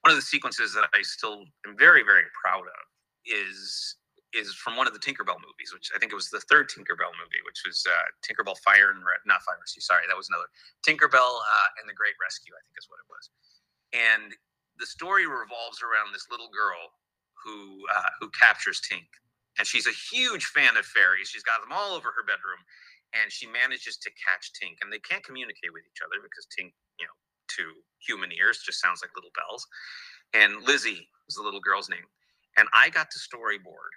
one 0.01 0.11
of 0.11 0.17
the 0.17 0.25
sequences 0.25 0.73
that 0.73 0.89
I 0.93 1.01
still 1.01 1.43
am 1.67 1.77
very 1.77 2.03
very 2.03 2.25
proud 2.43 2.63
of 2.63 2.83
is 3.25 3.95
is 4.33 4.53
from 4.53 4.77
one 4.77 4.85
of 4.85 4.93
the 4.93 5.01
Tinkerbell 5.01 5.41
movies, 5.41 5.73
which 5.73 5.89
I 5.95 5.97
think 5.97 6.11
it 6.11 6.19
was 6.19 6.29
the 6.29 6.45
third 6.45 6.69
Tinkerbell 6.69 7.09
movie, 7.17 7.41
which 7.49 7.65
was 7.65 7.81
uh, 7.89 8.07
Tinkerbell 8.21 8.61
Fire 8.61 8.93
and 8.93 9.01
Re- 9.01 9.25
not 9.25 9.41
Fire 9.41 9.57
Rescue. 9.57 9.81
Sorry, 9.81 10.05
that 10.05 10.13
was 10.17 10.29
another 10.29 10.45
Tinkerbell 10.85 11.41
uh, 11.41 11.69
and 11.81 11.89
the 11.89 11.97
Great 11.97 12.13
Rescue. 12.21 12.53
I 12.53 12.61
think 12.61 12.77
is 12.77 12.85
what 12.89 13.01
it 13.01 13.09
was. 13.09 13.25
And 13.91 14.37
the 14.77 14.85
story 14.85 15.25
revolves 15.25 15.81
around 15.81 16.13
this 16.13 16.29
little 16.29 16.49
girl 16.53 16.93
who 17.41 17.83
uh, 17.89 18.11
who 18.21 18.29
captures 18.37 18.81
Tink, 18.85 19.09
and 19.57 19.65
she's 19.65 19.87
a 19.89 19.95
huge 20.13 20.45
fan 20.53 20.77
of 20.77 20.85
fairies. 20.85 21.29
She's 21.29 21.43
got 21.45 21.61
them 21.65 21.73
all 21.73 21.97
over 21.97 22.13
her 22.13 22.23
bedroom, 22.23 22.61
and 23.17 23.31
she 23.33 23.49
manages 23.49 23.97
to 24.05 24.09
catch 24.13 24.53
Tink, 24.53 24.77
and 24.85 24.93
they 24.93 25.01
can't 25.01 25.25
communicate 25.25 25.73
with 25.73 25.83
each 25.89 26.05
other 26.05 26.21
because 26.21 26.45
Tink, 26.53 26.71
you 27.01 27.09
know, 27.09 27.17
to 27.57 27.63
human 27.99 28.31
ears 28.33 28.61
just 28.65 28.81
sounds 28.81 29.01
like 29.03 29.11
little 29.15 29.31
bells. 29.35 29.67
And 30.33 30.63
Lizzie 30.65 31.09
was 31.27 31.35
the 31.35 31.43
little 31.43 31.61
girl's 31.61 31.89
name, 31.89 32.05
and 32.57 32.67
I 32.73 32.89
got 32.89 33.11
to 33.11 33.19
storyboard 33.19 33.93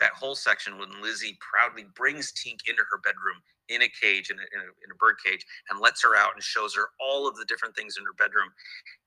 that 0.00 0.12
whole 0.12 0.36
section 0.36 0.78
when 0.78 0.90
Lizzie 1.02 1.38
proudly 1.40 1.86
brings 1.96 2.32
Tink 2.32 2.60
into 2.68 2.82
her 2.90 2.98
bedroom 3.04 3.38
in 3.68 3.82
a 3.82 3.88
cage, 3.88 4.30
in 4.30 4.38
a, 4.38 4.42
in 4.42 4.60
a, 4.60 4.64
in 4.84 4.90
a 4.92 4.96
bird 4.96 5.16
cage, 5.24 5.44
and 5.70 5.80
lets 5.80 6.02
her 6.02 6.16
out 6.16 6.32
and 6.34 6.42
shows 6.44 6.74
her 6.76 6.88
all 7.00 7.28
of 7.28 7.36
the 7.36 7.46
different 7.46 7.76
things 7.76 7.96
in 7.98 8.04
her 8.04 8.14
bedroom. 8.18 8.50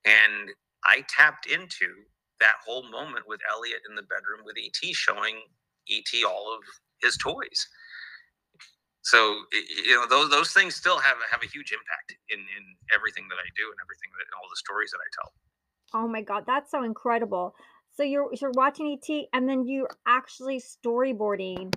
And 0.06 0.52
I 0.86 1.06
tapped 1.10 1.46
into 1.48 1.88
that 2.40 2.56
whole 2.66 2.90
moment 2.90 3.28
with 3.28 3.42
Elliott 3.52 3.82
in 3.90 3.96
the 3.96 4.04
bedroom 4.04 4.42
with 4.46 4.58
ET, 4.58 4.96
showing 4.96 5.38
ET 5.90 6.26
all 6.28 6.54
of 6.54 6.64
his 7.02 7.18
toys. 7.18 7.68
So 9.04 9.44
you 9.52 9.96
know 9.96 10.08
those 10.08 10.30
those 10.30 10.52
things 10.52 10.76
still 10.76 10.98
have 10.98 11.18
have 11.30 11.44
a 11.44 11.48
huge 11.48 11.72
impact 11.72 12.16
in 12.30 12.40
in 12.40 12.64
everything 12.96 13.28
that 13.28 13.36
I 13.36 13.48
do 13.56 13.68
and 13.68 13.78
everything 13.84 14.10
that 14.18 14.26
all 14.36 14.50
the 14.50 14.56
stories 14.56 14.92
that 14.92 15.00
I 15.00 15.10
tell. 15.14 15.34
Oh 15.94 16.08
my 16.08 16.22
god, 16.22 16.46
that's 16.48 16.72
so 16.72 16.84
incredible. 16.84 17.54
So 17.96 18.04
you're 18.04 18.30
you're 18.34 18.52
watching 18.56 18.98
ET 18.98 19.26
and 19.34 19.48
then 19.48 19.68
you're 19.68 19.90
actually 20.08 20.62
storyboarding 20.62 21.74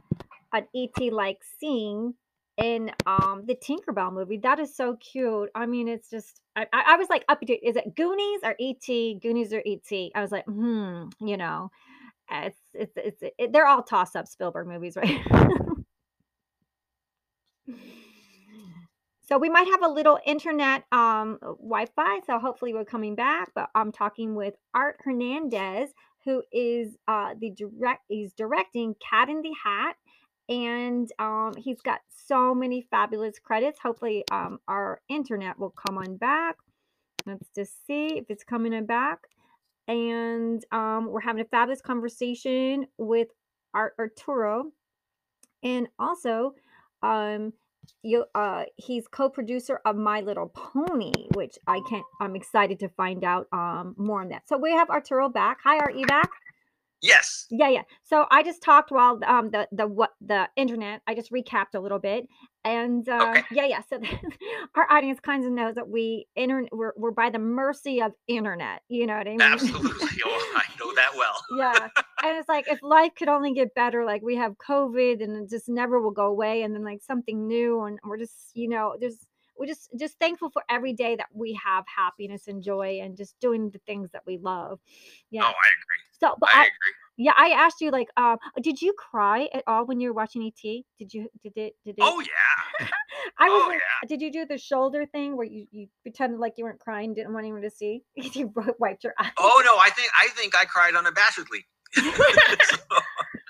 an 0.52 0.66
ET 0.74 1.12
like 1.12 1.38
scene 1.58 2.14
in 2.58 2.92
um 3.06 3.42
the 3.44 3.56
Tinkerbell 3.56 4.12
movie. 4.12 4.38
That 4.38 4.60
is 4.60 4.74
so 4.76 4.96
cute. 4.96 5.50
I 5.54 5.66
mean, 5.66 5.88
it's 5.88 6.08
just 6.08 6.40
I, 6.54 6.66
I 6.72 6.96
was 6.96 7.08
like 7.10 7.24
up 7.28 7.40
to 7.40 7.52
is 7.52 7.74
it 7.74 7.96
Goonies 7.96 8.40
or 8.44 8.54
ET? 8.60 9.20
Goonies 9.20 9.52
or 9.52 9.62
ET? 9.66 10.10
I 10.14 10.20
was 10.22 10.30
like, 10.30 10.44
hmm, 10.44 11.08
you 11.20 11.36
know, 11.36 11.70
it's 12.30 12.60
it's 12.72 12.96
it's 12.96 13.22
it, 13.36 13.52
they're 13.52 13.66
all 13.66 13.82
toss 13.82 14.14
up 14.14 14.28
Spielberg 14.28 14.68
movies, 14.68 14.96
right? 14.96 15.20
So 19.22 19.38
we 19.38 19.48
might 19.48 19.66
have 19.66 19.82
a 19.82 19.88
little 19.88 20.18
internet 20.24 20.84
um, 20.92 21.38
Wi-Fi. 21.42 22.20
So 22.26 22.38
hopefully 22.38 22.72
we're 22.72 22.84
coming 22.84 23.14
back. 23.16 23.50
But 23.54 23.70
I'm 23.74 23.90
talking 23.90 24.34
with 24.36 24.54
Art 24.72 25.00
Hernandez, 25.04 25.90
who 26.24 26.42
is 26.52 26.96
uh, 27.08 27.34
the 27.40 27.50
direct. 27.50 28.02
He's 28.08 28.32
directing 28.32 28.94
Cat 28.94 29.28
in 29.28 29.42
the 29.42 29.52
Hat, 29.64 29.96
and 30.48 31.10
um, 31.18 31.54
he's 31.56 31.80
got 31.80 32.00
so 32.08 32.54
many 32.54 32.86
fabulous 32.88 33.38
credits. 33.40 33.80
Hopefully, 33.80 34.24
um, 34.30 34.60
our 34.68 35.00
internet 35.08 35.58
will 35.58 35.74
come 35.86 35.98
on 35.98 36.16
back. 36.16 36.56
Let's 37.26 37.48
just 37.54 37.84
see 37.86 38.18
if 38.18 38.26
it's 38.28 38.44
coming 38.44 38.74
on 38.74 38.86
back. 38.86 39.20
And 39.88 40.64
um, 40.72 41.06
we're 41.06 41.20
having 41.20 41.42
a 41.42 41.48
fabulous 41.48 41.80
conversation 41.80 42.86
with 42.98 43.28
Art 43.74 43.94
Arturo, 43.98 44.72
and 45.62 45.88
also, 45.98 46.54
um, 47.06 47.52
you 48.02 48.24
uh, 48.34 48.64
he's 48.76 49.06
co-producer 49.08 49.80
of 49.84 49.96
My 49.96 50.20
Little 50.20 50.48
Pony, 50.48 51.12
which 51.34 51.56
I 51.66 51.80
can't. 51.88 52.04
I'm 52.20 52.34
excited 52.36 52.78
to 52.80 52.88
find 52.88 53.24
out 53.24 53.46
um 53.52 53.94
more 53.96 54.20
on 54.22 54.28
that. 54.28 54.48
So 54.48 54.58
we 54.58 54.72
have 54.72 54.90
Arturo 54.90 55.28
back. 55.28 55.58
Hi, 55.64 55.78
Art, 55.78 55.96
you 55.96 56.06
back? 56.06 56.28
Yes. 57.02 57.46
Yeah, 57.50 57.68
yeah. 57.68 57.82
So 58.02 58.26
I 58.30 58.42
just 58.42 58.62
talked 58.62 58.90
while 58.90 59.20
um 59.26 59.50
the 59.50 59.68
the 59.70 59.86
what 59.86 60.14
the 60.20 60.48
internet. 60.56 61.02
I 61.06 61.14
just 61.14 61.32
recapped 61.32 61.74
a 61.74 61.80
little 61.80 61.98
bit, 61.98 62.26
and 62.66 63.08
uh, 63.08 63.30
Okay. 63.30 63.42
yeah, 63.52 63.64
yeah. 63.66 63.80
So 63.88 64.00
our 64.74 64.90
audience 64.90 65.20
kind 65.20 65.44
of 65.44 65.52
knows 65.52 65.76
that 65.76 65.88
we 65.88 66.26
internet 66.34 66.72
we're 66.72 66.92
we're 66.96 67.12
by 67.12 67.30
the 67.30 67.38
mercy 67.38 68.02
of 68.02 68.12
internet. 68.26 68.82
You 68.88 69.06
know 69.06 69.16
what 69.16 69.26
I 69.26 69.30
mean? 69.30 69.42
Absolutely. 69.42 70.08
Oh, 70.24 70.54
I 70.56 70.64
know 70.80 70.94
that 70.94 71.10
well. 71.16 71.44
yeah. 71.56 71.88
And 72.24 72.38
it's 72.38 72.48
like 72.48 72.66
if 72.68 72.82
life 72.82 73.12
could 73.16 73.28
only 73.28 73.52
get 73.54 73.74
better, 73.74 74.04
like 74.04 74.22
we 74.22 74.34
have 74.36 74.54
COVID 74.58 75.22
and 75.22 75.44
it 75.44 75.50
just 75.50 75.68
never 75.68 76.00
will 76.00 76.10
go 76.10 76.26
away, 76.26 76.62
and 76.62 76.74
then 76.74 76.84
like 76.84 77.02
something 77.02 77.46
new, 77.46 77.82
and 77.84 77.98
we're 78.04 78.18
just 78.18 78.50
you 78.54 78.68
know 78.68 78.96
there's 79.00 79.26
we're 79.56 79.66
just 79.66 79.90
just 79.98 80.18
thankful 80.18 80.50
for 80.50 80.62
every 80.68 80.92
day 80.92 81.14
that 81.16 81.28
we 81.32 81.58
have 81.64 81.84
happiness 81.86 82.48
and 82.48 82.62
joy 82.62 83.00
and 83.02 83.16
just 83.16 83.38
doing 83.40 83.70
the 83.70 83.78
things 83.86 84.10
that 84.12 84.22
we 84.26 84.38
love. 84.38 84.80
Yeah. 85.30 85.42
Oh, 85.44 85.46
I 85.46 85.50
agree. 85.50 86.02
So, 86.18 86.34
but 86.40 86.50
I 86.52 86.58
I, 86.58 86.62
agree. 86.62 86.92
Yeah, 87.16 87.32
I 87.36 87.50
asked 87.50 87.80
you 87.80 87.90
like, 87.90 88.08
um, 88.16 88.38
did 88.62 88.80
you 88.82 88.92
cry 88.94 89.48
at 89.54 89.64
all 89.66 89.86
when 89.86 90.00
you 90.00 90.08
were 90.08 90.14
watching 90.14 90.42
ET? 90.42 90.84
Did 90.98 91.12
you? 91.14 91.28
Did 91.42 91.52
it? 91.56 91.74
Did 91.84 91.96
it? 91.98 92.02
Oh 92.02 92.20
yeah. 92.20 92.86
I 93.38 93.48
was 93.48 93.62
Oh 93.64 93.68
like, 93.68 93.78
yeah. 93.78 94.08
did 94.08 94.22
you 94.22 94.32
do 94.32 94.46
the 94.46 94.58
shoulder 94.58 95.06
thing 95.06 95.36
where 95.36 95.46
you 95.46 95.66
you 95.70 95.88
pretended 96.02 96.38
like 96.40 96.54
you 96.56 96.64
weren't 96.64 96.80
crying, 96.80 97.14
didn't 97.14 97.32
want 97.32 97.44
anyone 97.44 97.62
to 97.62 97.70
see? 97.70 98.02
you 98.16 98.52
wiped 98.78 99.04
your 99.04 99.14
eyes. 99.18 99.32
Oh 99.38 99.62
no, 99.64 99.76
I 99.78 99.90
think 99.90 100.10
I 100.18 100.28
think 100.28 100.54
I 100.56 100.64
cried 100.64 100.94
unabashedly. 100.94 101.64
So, 102.62 102.76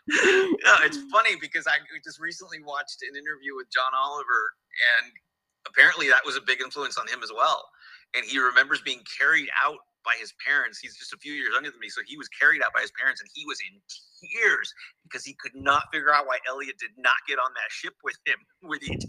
yeah, 0.09 0.79
it's 0.87 0.99
funny 1.11 1.37
because 1.41 1.67
I 1.67 1.79
just 2.05 2.21
recently 2.21 2.59
watched 2.63 3.03
an 3.03 3.17
interview 3.17 3.57
with 3.57 3.67
John 3.73 3.93
Oliver, 3.95 4.55
and 5.03 5.13
apparently 5.67 6.09
that 6.09 6.25
was 6.25 6.37
a 6.37 6.41
big 6.41 6.61
influence 6.61 6.97
on 6.97 7.09
him 7.09 7.23
as 7.23 7.31
well. 7.35 7.69
And 8.15 8.25
he 8.25 8.39
remembers 8.39 8.81
being 8.83 9.03
carried 9.19 9.49
out 9.65 9.79
by 10.07 10.15
his 10.19 10.33
parents. 10.47 10.79
He's 10.79 10.97
just 10.97 11.13
a 11.13 11.19
few 11.19 11.35
years 11.35 11.51
younger 11.53 11.71
than 11.71 11.81
me, 11.81 11.91
so 11.91 12.01
he 12.07 12.17
was 12.17 12.29
carried 12.29 12.63
out 12.63 12.73
by 12.73 12.81
his 12.81 12.93
parents, 12.95 13.21
and 13.21 13.29
he 13.35 13.45
was 13.45 13.59
in 13.61 13.83
tears 14.33 14.73
because 15.03 15.25
he 15.25 15.35
could 15.35 15.55
not 15.55 15.85
figure 15.93 16.15
out 16.15 16.27
why 16.27 16.39
Elliott 16.49 16.79
did 16.79 16.95
not 16.97 17.19
get 17.29 17.39
on 17.39 17.53
that 17.55 17.71
ship 17.71 17.95
with 18.05 18.17
him 18.25 18.39
with 18.63 18.81
ET. 18.87 19.05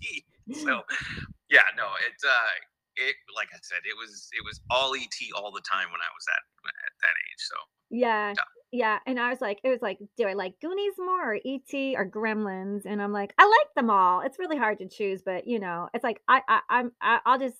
So, 0.57 0.81
yeah, 1.49 1.69
no, 1.77 1.85
it 2.01 2.17
uh, 2.27 2.51
it 2.97 3.15
like 3.35 3.49
I 3.53 3.59
said, 3.61 3.85
it 3.85 3.95
was 3.95 4.27
it 4.33 4.43
was 4.43 4.59
all 4.69 4.95
ET 4.95 5.15
all 5.35 5.51
the 5.53 5.61
time 5.61 5.87
when 5.93 6.01
I 6.01 6.11
was 6.11 6.25
at 6.33 6.43
at 6.67 6.93
that 7.01 7.15
age. 7.29 7.41
So 7.45 7.55
Yeah, 7.89 8.33
Yeah. 8.35 8.43
yeah. 8.71 8.99
And 9.05 9.19
I 9.19 9.29
was 9.29 9.41
like, 9.41 9.59
it 9.63 9.69
was 9.69 9.81
like, 9.81 9.99
do 10.17 10.25
I 10.27 10.33
like 10.33 10.59
Goonies 10.61 10.95
more 10.97 11.33
or 11.33 11.35
ET 11.35 11.73
or 11.95 12.09
Gremlins? 12.09 12.85
And 12.85 13.01
I'm 13.01 13.13
like, 13.13 13.33
I 13.37 13.45
like 13.45 13.73
them 13.75 13.89
all. 13.89 14.21
It's 14.21 14.39
really 14.39 14.57
hard 14.57 14.79
to 14.79 14.87
choose, 14.89 15.21
but 15.21 15.47
you 15.47 15.59
know, 15.59 15.89
it's 15.93 16.03
like 16.03 16.21
I, 16.27 16.41
I 16.47 16.61
I'm 16.69 16.91
I, 17.01 17.19
I'll 17.25 17.39
just 17.39 17.57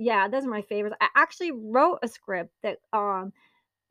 yeah, 0.00 0.28
those 0.28 0.46
are 0.46 0.50
my 0.50 0.62
favorites. 0.62 0.96
I 0.98 1.08
actually 1.14 1.52
wrote 1.52 1.98
a 2.02 2.08
script 2.08 2.52
that 2.62 2.78
um 2.92 3.32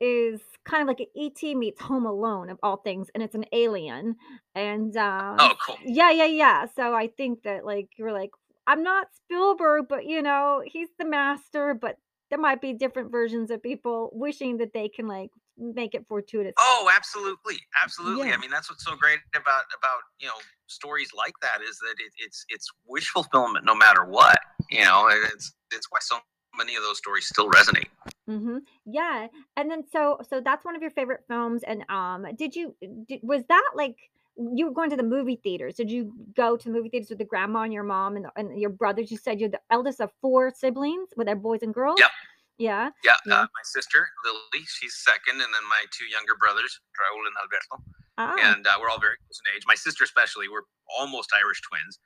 is 0.00 0.40
kind 0.64 0.82
of 0.82 0.88
like 0.88 1.00
an 1.00 1.06
ET 1.16 1.54
meets 1.54 1.80
Home 1.82 2.04
Alone 2.04 2.50
of 2.50 2.58
all 2.62 2.78
things, 2.78 3.08
and 3.14 3.22
it's 3.22 3.36
an 3.36 3.44
alien. 3.52 4.16
And 4.56 4.94
um 4.96 5.36
oh, 5.38 5.54
cool. 5.64 5.76
yeah, 5.84 6.10
yeah, 6.10 6.24
yeah. 6.26 6.66
So 6.74 6.94
I 6.94 7.06
think 7.16 7.44
that 7.44 7.64
like 7.64 7.90
you're 7.96 8.12
like, 8.12 8.30
I'm 8.66 8.82
not 8.82 9.06
Spielberg, 9.14 9.86
but 9.88 10.04
you 10.04 10.20
know, 10.20 10.62
he's 10.66 10.88
the 10.98 11.04
master, 11.06 11.74
but 11.74 11.96
there 12.28 12.40
might 12.40 12.60
be 12.60 12.72
different 12.72 13.12
versions 13.12 13.50
of 13.52 13.62
people 13.62 14.10
wishing 14.12 14.56
that 14.58 14.72
they 14.72 14.88
can 14.88 15.06
like 15.06 15.30
make 15.56 15.94
it 15.94 16.06
fortuitous. 16.08 16.54
Oh, 16.58 16.90
absolutely, 16.92 17.58
absolutely. 17.84 18.28
Yeah. 18.28 18.34
I 18.34 18.38
mean, 18.38 18.50
that's 18.50 18.68
what's 18.68 18.84
so 18.84 18.96
great 18.96 19.20
about 19.36 19.62
about 19.78 20.00
you 20.18 20.26
know 20.26 20.34
stories 20.66 21.10
like 21.16 21.34
that 21.42 21.62
is 21.62 21.78
that 21.78 21.94
it, 22.00 22.12
it's 22.18 22.44
it's 22.48 22.66
wish 22.88 23.08
fulfillment 23.10 23.64
no 23.64 23.76
matter 23.76 24.04
what. 24.04 24.40
You 24.70 24.84
know, 24.84 25.08
it's 25.34 25.52
it's 25.72 25.86
why 25.90 25.98
so 26.00 26.18
many 26.56 26.74
of 26.76 26.82
those 26.82 26.98
stories 26.98 27.26
still 27.26 27.50
resonate. 27.50 27.88
Mm-hmm. 28.28 28.58
Yeah, 28.86 29.26
and 29.56 29.70
then 29.70 29.84
so 29.92 30.18
so 30.28 30.40
that's 30.40 30.64
one 30.64 30.76
of 30.76 30.82
your 30.82 30.90
favorite 30.90 31.24
films. 31.28 31.62
And 31.66 31.84
um, 31.88 32.26
did 32.36 32.54
you 32.54 32.74
did, 33.08 33.20
was 33.22 33.42
that 33.48 33.70
like 33.74 33.96
you 34.36 34.66
were 34.66 34.72
going 34.72 34.90
to 34.90 34.96
the 34.96 35.02
movie 35.02 35.40
theaters? 35.42 35.74
Did 35.74 35.90
you 35.90 36.12
go 36.36 36.56
to 36.56 36.70
movie 36.70 36.88
theaters 36.88 37.10
with 37.10 37.18
the 37.18 37.24
grandma 37.24 37.62
and 37.62 37.72
your 37.72 37.82
mom 37.82 38.16
and, 38.16 38.26
and 38.36 38.58
your 38.60 38.70
brothers? 38.70 39.10
You 39.10 39.16
said 39.18 39.40
you're 39.40 39.48
the 39.48 39.60
eldest 39.70 40.00
of 40.00 40.10
four 40.20 40.50
siblings 40.54 41.08
with 41.16 41.26
their 41.26 41.36
boys 41.36 41.60
and 41.62 41.74
girls. 41.74 41.96
Yep. 41.98 42.10
Yeah. 42.58 42.90
Yeah, 43.02 43.16
Yeah. 43.26 43.34
Uh, 43.34 43.42
my 43.42 43.64
sister 43.64 44.06
Lily, 44.24 44.64
she's 44.68 44.94
second, 45.02 45.40
and 45.40 45.48
then 45.54 45.64
my 45.68 45.82
two 45.96 46.04
younger 46.04 46.34
brothers 46.38 46.78
Raul 47.00 47.24
and 47.26 47.34
Alberto, 47.40 47.82
Ah. 48.18 48.52
and 48.54 48.66
uh, 48.66 48.76
we're 48.78 48.90
all 48.90 49.00
very 49.00 49.16
close 49.24 49.40
in 49.48 49.56
age. 49.56 49.62
My 49.66 49.74
sister 49.74 50.04
especially, 50.04 50.46
we're 50.48 50.68
almost 50.98 51.30
Irish 51.34 51.62
twins. 51.62 51.98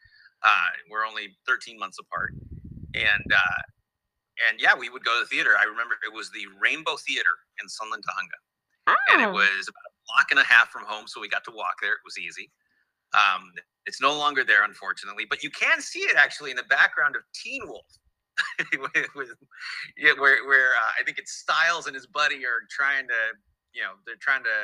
Uh, 0.45 0.71
we're 0.91 1.05
only 1.05 1.37
13 1.49 1.77
months 1.79 1.99
apart, 1.99 2.35
and 2.95 3.33
uh, 3.33 3.63
and 4.49 4.61
yeah, 4.61 4.75
we 4.75 4.89
would 4.89 5.05
go 5.05 5.15
to 5.19 5.21
the 5.25 5.31
theater. 5.31 5.51
I 5.59 5.65
remember 5.65 5.95
it 6.07 6.13
was 6.13 6.31
the 6.31 6.47
Rainbow 6.61 6.97
Theater 6.97 7.35
in 7.63 7.69
Sunland, 7.69 8.03
Tujunga. 8.03 8.39
and 9.13 9.23
it 9.23 9.29
Ah. 9.29 9.33
was 9.33 9.69
about 9.69 9.87
a 9.87 9.95
block 10.07 10.27
and 10.31 10.41
a 10.41 10.45
half 10.45 10.71
from 10.71 10.85
home, 10.85 11.07
so 11.07 11.21
we 11.21 11.29
got 11.29 11.45
to 11.45 11.53
walk 11.55 11.77
there. 11.81 11.93
It 11.93 12.05
was 12.05 12.19
easy. 12.19 12.51
Um, 13.15 13.53
it's 13.87 14.01
no 14.01 14.13
longer 14.17 14.43
there, 14.43 14.65
unfortunately, 14.65 15.25
but 15.29 15.43
you 15.45 15.51
can 15.51 15.81
see 15.81 16.01
it 16.01 16.17
actually 16.17 16.51
in 16.51 16.57
the 16.57 16.65
background 16.69 17.15
of 17.15 17.23
Teen 17.33 17.63
Wolf, 17.69 17.87
with, 18.79 19.07
with- 19.15 19.39
yeah, 19.97 20.13
where 20.19 20.45
where 20.47 20.71
uh, 20.75 20.93
I 21.01 21.05
think 21.05 21.19
it's 21.19 21.33
Stiles 21.33 21.87
and 21.87 21.95
his 21.95 22.07
buddy 22.07 22.45
are 22.45 22.67
trying 22.71 23.07
to, 23.07 23.21
you 23.73 23.83
know, 23.83 23.93
they're 24.05 24.17
trying 24.21 24.43
to, 24.43 24.57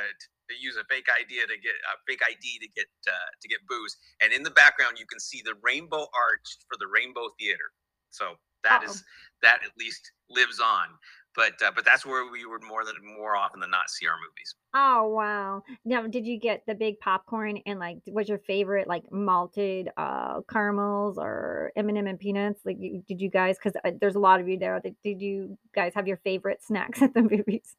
to 0.49 0.53
use 0.59 0.75
a 0.75 0.83
fake 0.91 1.07
idea 1.07 1.47
to 1.47 1.55
get 1.63 1.75
a 1.87 1.95
fake 2.07 2.19
ID 2.27 2.59
to 2.59 2.67
get 2.75 2.87
uh, 3.07 3.29
to 3.41 3.47
get 3.47 3.59
booze, 3.69 3.95
and 4.21 4.33
in 4.33 4.43
the 4.43 4.51
background 4.51 4.99
you 4.99 5.05
can 5.07 5.19
see 5.19 5.41
the 5.45 5.55
rainbow 5.63 6.01
arch 6.11 6.47
for 6.67 6.75
the 6.77 6.87
Rainbow 6.91 7.29
Theater. 7.39 7.71
So 8.11 8.35
that 8.63 8.83
is 8.83 8.91
Uh-oh. 8.91 9.01
that 9.41 9.59
at 9.65 9.71
least 9.77 10.11
lives 10.29 10.59
on 10.59 10.87
but 11.35 11.53
uh, 11.65 11.71
but 11.73 11.85
that's 11.85 12.05
where 12.05 12.29
we 12.29 12.45
would 12.45 12.63
more 12.63 12.83
than 12.83 12.95
more 13.17 13.35
often 13.35 13.59
than 13.59 13.69
not 13.69 13.89
see 13.89 14.07
our 14.07 14.15
movies. 14.15 14.55
Oh 14.73 15.07
wow. 15.09 15.63
Now, 15.85 16.07
did 16.07 16.25
you 16.25 16.39
get 16.39 16.63
the 16.67 16.75
big 16.75 16.99
popcorn 16.99 17.59
and 17.65 17.79
like 17.79 17.97
what's 18.05 18.29
your 18.29 18.39
favorite 18.39 18.87
like 18.87 19.03
malted 19.11 19.89
uh 19.97 20.41
caramels 20.49 21.17
or 21.17 21.71
M&M 21.75 22.07
and 22.07 22.19
peanuts? 22.19 22.61
Like 22.65 22.77
you, 22.79 23.03
did 23.07 23.21
you 23.21 23.29
guys 23.29 23.57
cuz 23.57 23.73
uh, 23.83 23.91
there's 23.99 24.15
a 24.15 24.19
lot 24.19 24.39
of 24.39 24.47
you 24.47 24.57
there. 24.57 24.79
Did, 24.79 24.95
did 25.03 25.21
you 25.21 25.57
guys 25.73 25.93
have 25.95 26.07
your 26.07 26.17
favorite 26.17 26.63
snacks 26.63 27.01
at 27.05 27.13
the 27.13 27.21
movies? 27.21 27.75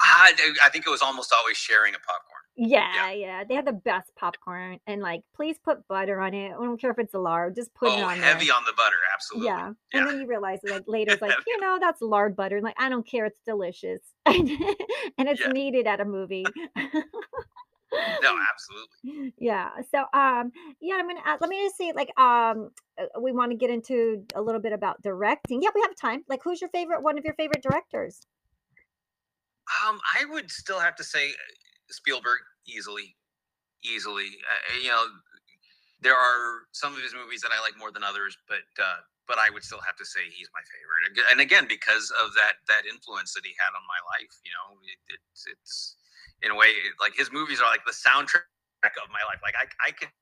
I, 0.00 0.32
I 0.64 0.68
think 0.70 0.86
it 0.86 0.90
was 0.90 1.02
almost 1.02 1.32
always 1.32 1.56
sharing 1.56 1.94
a 1.94 1.98
popcorn. 1.98 2.33
Yeah, 2.56 3.10
yeah. 3.10 3.42
They 3.44 3.54
have 3.54 3.64
the 3.64 3.72
best 3.72 4.14
popcorn 4.14 4.78
and 4.86 5.02
like 5.02 5.22
please 5.34 5.56
put 5.58 5.86
butter 5.88 6.20
on 6.20 6.34
it. 6.34 6.52
I 6.52 6.64
don't 6.64 6.80
care 6.80 6.92
if 6.92 6.98
it's 7.00 7.12
lard, 7.14 7.56
just 7.56 7.74
put 7.74 7.88
it 7.88 7.98
oh, 7.98 8.04
on 8.04 8.18
heavy 8.18 8.46
there. 8.46 8.54
on 8.54 8.62
the 8.64 8.72
butter, 8.76 8.96
absolutely. 9.12 9.48
Yeah. 9.48 9.72
Yeah. 9.92 10.00
And 10.00 10.08
then 10.08 10.20
you 10.20 10.26
realize 10.28 10.60
like 10.62 10.84
later 10.88 11.12
it's 11.14 11.22
like, 11.22 11.34
you 11.46 11.60
know, 11.60 11.78
that's 11.80 12.00
lard 12.00 12.36
butter. 12.36 12.60
Like 12.60 12.76
I 12.78 12.88
don't 12.88 13.06
care, 13.06 13.24
it's 13.26 13.40
delicious. 13.44 14.00
and 14.26 14.48
it's 15.18 15.40
Yeah. 15.40 15.48
needed 15.48 15.86
at 15.88 16.00
a 16.00 16.04
movie. 16.04 16.44
No, 18.22 18.36
absolutely. 18.52 19.32
yeah 19.38 19.68
so 19.92 19.98
um 20.18 20.50
yeah 20.80 20.94
i'm 20.96 21.06
gonna 21.06 21.20
uh, 21.24 21.36
let 21.40 21.48
me 21.48 21.62
just 21.62 21.76
see 21.76 21.92
like 21.94 22.10
um 22.18 22.70
uh, 22.98 23.04
we 23.20 23.30
want 23.30 23.52
to 23.52 23.56
get 23.56 23.70
into 23.70 24.24
a 24.34 24.42
little 24.42 24.60
bit 24.60 24.72
about 24.72 25.00
directing 25.02 25.62
yeah 25.62 25.68
we 25.74 25.80
have 25.80 25.94
time 25.94 26.24
like 26.28 26.40
who's 26.42 26.60
your 26.60 26.70
favorite 26.70 27.02
one 27.02 27.16
of 27.18 27.24
your 27.24 27.34
favorite 27.34 27.62
directors 27.62 28.26
Um, 29.86 30.00
I 30.18 30.24
would 30.24 30.50
still 30.50 30.80
have 30.80 30.96
to 30.96 31.04
say 31.04 31.32
Spielberg 31.90 32.40
easily, 32.66 33.16
easily. 33.84 34.30
Uh, 34.44 34.78
you 34.82 34.88
know, 34.88 35.04
there 36.00 36.16
are 36.16 36.68
some 36.72 36.92
of 36.92 37.00
his 37.02 37.14
movies 37.14 37.40
that 37.40 37.52
I 37.52 37.60
like 37.60 37.76
more 37.78 37.92
than 37.92 38.04
others, 38.04 38.36
but 38.48 38.64
uh, 38.80 39.00
but 39.26 39.40
I 39.40 39.48
would 39.48 39.64
still 39.64 39.80
have 39.84 39.96
to 39.96 40.04
say 40.04 40.20
he's 40.28 40.52
my 40.52 40.60
favorite. 40.68 41.16
And 41.32 41.40
again, 41.40 41.64
because 41.68 42.12
of 42.20 42.32
that 42.36 42.60
that 42.68 42.84
influence 42.84 43.32
that 43.34 43.44
he 43.44 43.56
had 43.56 43.72
on 43.72 43.84
my 43.88 44.00
life. 44.16 44.34
You 44.44 44.52
know, 44.52 44.76
it, 44.84 45.00
it's 45.16 45.42
it's 45.48 45.96
in 46.44 46.52
a 46.52 46.56
way 46.56 46.76
like 47.00 47.16
his 47.16 47.32
movies 47.32 47.60
are 47.60 47.70
like 47.70 47.84
the 47.88 47.96
soundtrack 47.96 48.94
of 49.00 49.08
my 49.08 49.24
life. 49.24 49.40
Like 49.40 49.56
I 49.56 49.66
I 49.80 49.90
can 49.92 50.12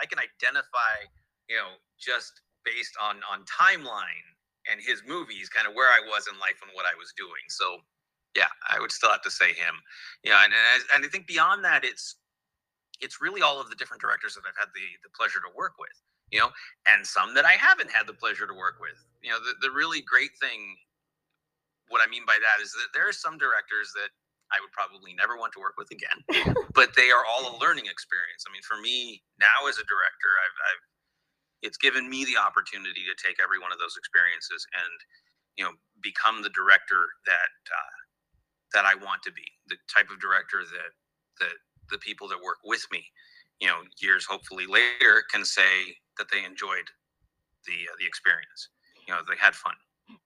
I 0.00 0.04
can 0.04 0.20
identify 0.20 1.08
you 1.48 1.56
know 1.56 1.80
just 2.00 2.44
based 2.64 2.96
on 3.00 3.20
on 3.28 3.44
timeline 3.48 4.28
and 4.68 4.80
his 4.80 5.02
movies 5.04 5.48
kind 5.48 5.68
of 5.68 5.74
where 5.76 5.92
I 5.92 6.00
was 6.04 6.28
in 6.28 6.36
life 6.40 6.60
and 6.64 6.72
what 6.72 6.88
I 6.88 6.96
was 6.96 7.12
doing. 7.16 7.44
So 7.48 7.80
yeah, 8.36 8.50
I 8.68 8.80
would 8.80 8.92
still 8.92 9.10
have 9.10 9.22
to 9.22 9.30
say 9.30 9.54
him. 9.54 9.74
Yeah, 10.22 10.42
and 10.44 10.52
and 10.52 10.66
I, 10.66 10.96
and 10.96 11.04
I 11.04 11.08
think 11.08 11.26
beyond 11.26 11.64
that, 11.64 11.84
it's 11.84 12.16
it's 13.00 13.20
really 13.20 13.42
all 13.42 13.60
of 13.60 13.70
the 13.70 13.76
different 13.76 14.00
directors 14.00 14.34
that 14.34 14.42
I've 14.46 14.58
had 14.58 14.70
the 14.74 14.86
the 15.02 15.10
pleasure 15.14 15.40
to 15.40 15.50
work 15.56 15.74
with. 15.78 15.94
You 16.32 16.40
know, 16.40 16.50
and 16.88 17.06
some 17.06 17.34
that 17.34 17.44
I 17.44 17.54
haven't 17.54 17.90
had 17.90 18.06
the 18.06 18.16
pleasure 18.16 18.46
to 18.46 18.54
work 18.54 18.80
with. 18.80 18.98
You 19.22 19.30
know, 19.30 19.38
the 19.38 19.68
the 19.68 19.70
really 19.70 20.02
great 20.02 20.34
thing. 20.40 20.76
What 21.88 22.00
I 22.02 22.08
mean 22.08 22.24
by 22.26 22.40
that 22.40 22.62
is 22.64 22.72
that 22.72 22.90
there 22.96 23.06
are 23.06 23.14
some 23.14 23.36
directors 23.36 23.92
that 23.94 24.08
I 24.50 24.58
would 24.58 24.72
probably 24.72 25.14
never 25.14 25.36
want 25.36 25.52
to 25.54 25.60
work 25.60 25.76
with 25.78 25.90
again. 25.94 26.18
but 26.78 26.96
they 26.96 27.10
are 27.10 27.22
all 27.24 27.54
a 27.54 27.60
learning 27.60 27.86
experience. 27.86 28.48
I 28.48 28.50
mean, 28.50 28.64
for 28.64 28.80
me 28.80 29.22
now 29.38 29.68
as 29.68 29.78
a 29.78 29.86
director, 29.86 30.30
I've, 30.42 30.58
I've 30.64 30.84
it's 31.64 31.80
given 31.80 32.08
me 32.12 32.24
the 32.28 32.36
opportunity 32.36 33.08
to 33.08 33.16
take 33.16 33.40
every 33.40 33.56
one 33.56 33.72
of 33.72 33.80
those 33.80 33.96
experiences 33.96 34.66
and 34.74 34.96
you 35.56 35.64
know 35.64 35.72
become 36.02 36.42
the 36.42 36.52
director 36.52 37.08
that 37.24 37.52
uh, 37.72 37.96
that 38.74 38.84
I 38.84 38.94
want 38.94 39.22
to 39.22 39.32
be, 39.32 39.46
the 39.68 39.76
type 39.88 40.10
of 40.10 40.20
director 40.20 40.58
that 40.60 40.92
that 41.40 41.54
the 41.90 41.98
people 41.98 42.28
that 42.28 42.38
work 42.42 42.58
with 42.64 42.84
me, 42.92 43.04
you 43.60 43.68
know, 43.68 43.78
years 44.02 44.26
hopefully 44.26 44.66
later 44.68 45.24
can 45.32 45.44
say 45.44 45.96
that 46.18 46.26
they 46.30 46.44
enjoyed 46.44 46.90
the 47.66 47.88
uh, 47.90 47.96
the 47.98 48.06
experience. 48.06 48.68
You 49.08 49.14
know, 49.14 49.20
they 49.28 49.36
had 49.38 49.54
fun. 49.54 49.74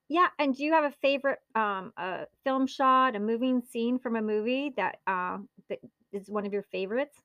Yeah, 0.08 0.28
and 0.38 0.56
do 0.56 0.64
you 0.64 0.72
have 0.72 0.84
a 0.84 0.94
favorite 1.02 1.38
um 1.54 1.92
a 1.96 2.26
film 2.44 2.66
shot, 2.66 3.14
a 3.14 3.20
moving 3.20 3.62
scene 3.62 3.98
from 3.98 4.16
a 4.16 4.22
movie 4.22 4.72
that 4.76 4.98
uh 5.06 5.38
that 5.68 5.78
is 6.12 6.28
one 6.28 6.46
of 6.46 6.52
your 6.52 6.64
favorites? 6.72 7.16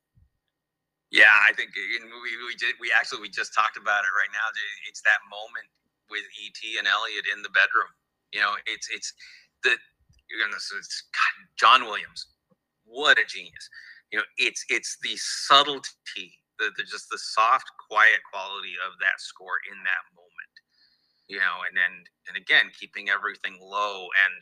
Yeah, 1.10 1.30
I 1.30 1.52
think 1.54 1.70
we, 1.76 2.30
we 2.42 2.56
did. 2.58 2.74
We 2.80 2.90
actually 2.90 3.22
we 3.22 3.30
just 3.30 3.54
talked 3.54 3.76
about 3.76 4.02
it 4.02 4.12
right 4.18 4.32
now. 4.32 4.50
It's 4.88 5.00
that 5.02 5.22
moment 5.30 5.66
with 6.10 6.26
ET 6.42 6.60
and 6.78 6.86
Elliott 6.86 7.26
in 7.32 7.42
the 7.42 7.54
bedroom. 7.54 7.90
You 8.32 8.40
know, 8.40 8.58
it's 8.66 8.90
it's 8.90 9.14
the 9.62 9.78
goodness, 10.38 10.72
it's 10.76 11.04
God, 11.14 11.34
John 11.58 11.86
Williams. 11.86 12.26
What 12.84 13.18
a 13.18 13.24
genius! 13.28 13.68
You 14.12 14.18
know, 14.20 14.26
it's 14.38 14.64
it's 14.70 14.98
the 15.02 15.16
subtlety, 15.16 16.34
the, 16.58 16.70
the 16.76 16.84
just 16.84 17.10
the 17.10 17.18
soft, 17.18 17.66
quiet 17.90 18.20
quality 18.32 18.74
of 18.86 18.98
that 19.00 19.20
score 19.20 19.58
in 19.70 19.78
that 19.84 20.04
moment 20.16 20.50
you 21.28 21.38
know, 21.38 21.64
and 21.68 21.76
then 21.76 22.04
and 22.28 22.36
again 22.36 22.70
keeping 22.78 23.08
everything 23.10 23.58
low 23.60 24.08
and 24.26 24.34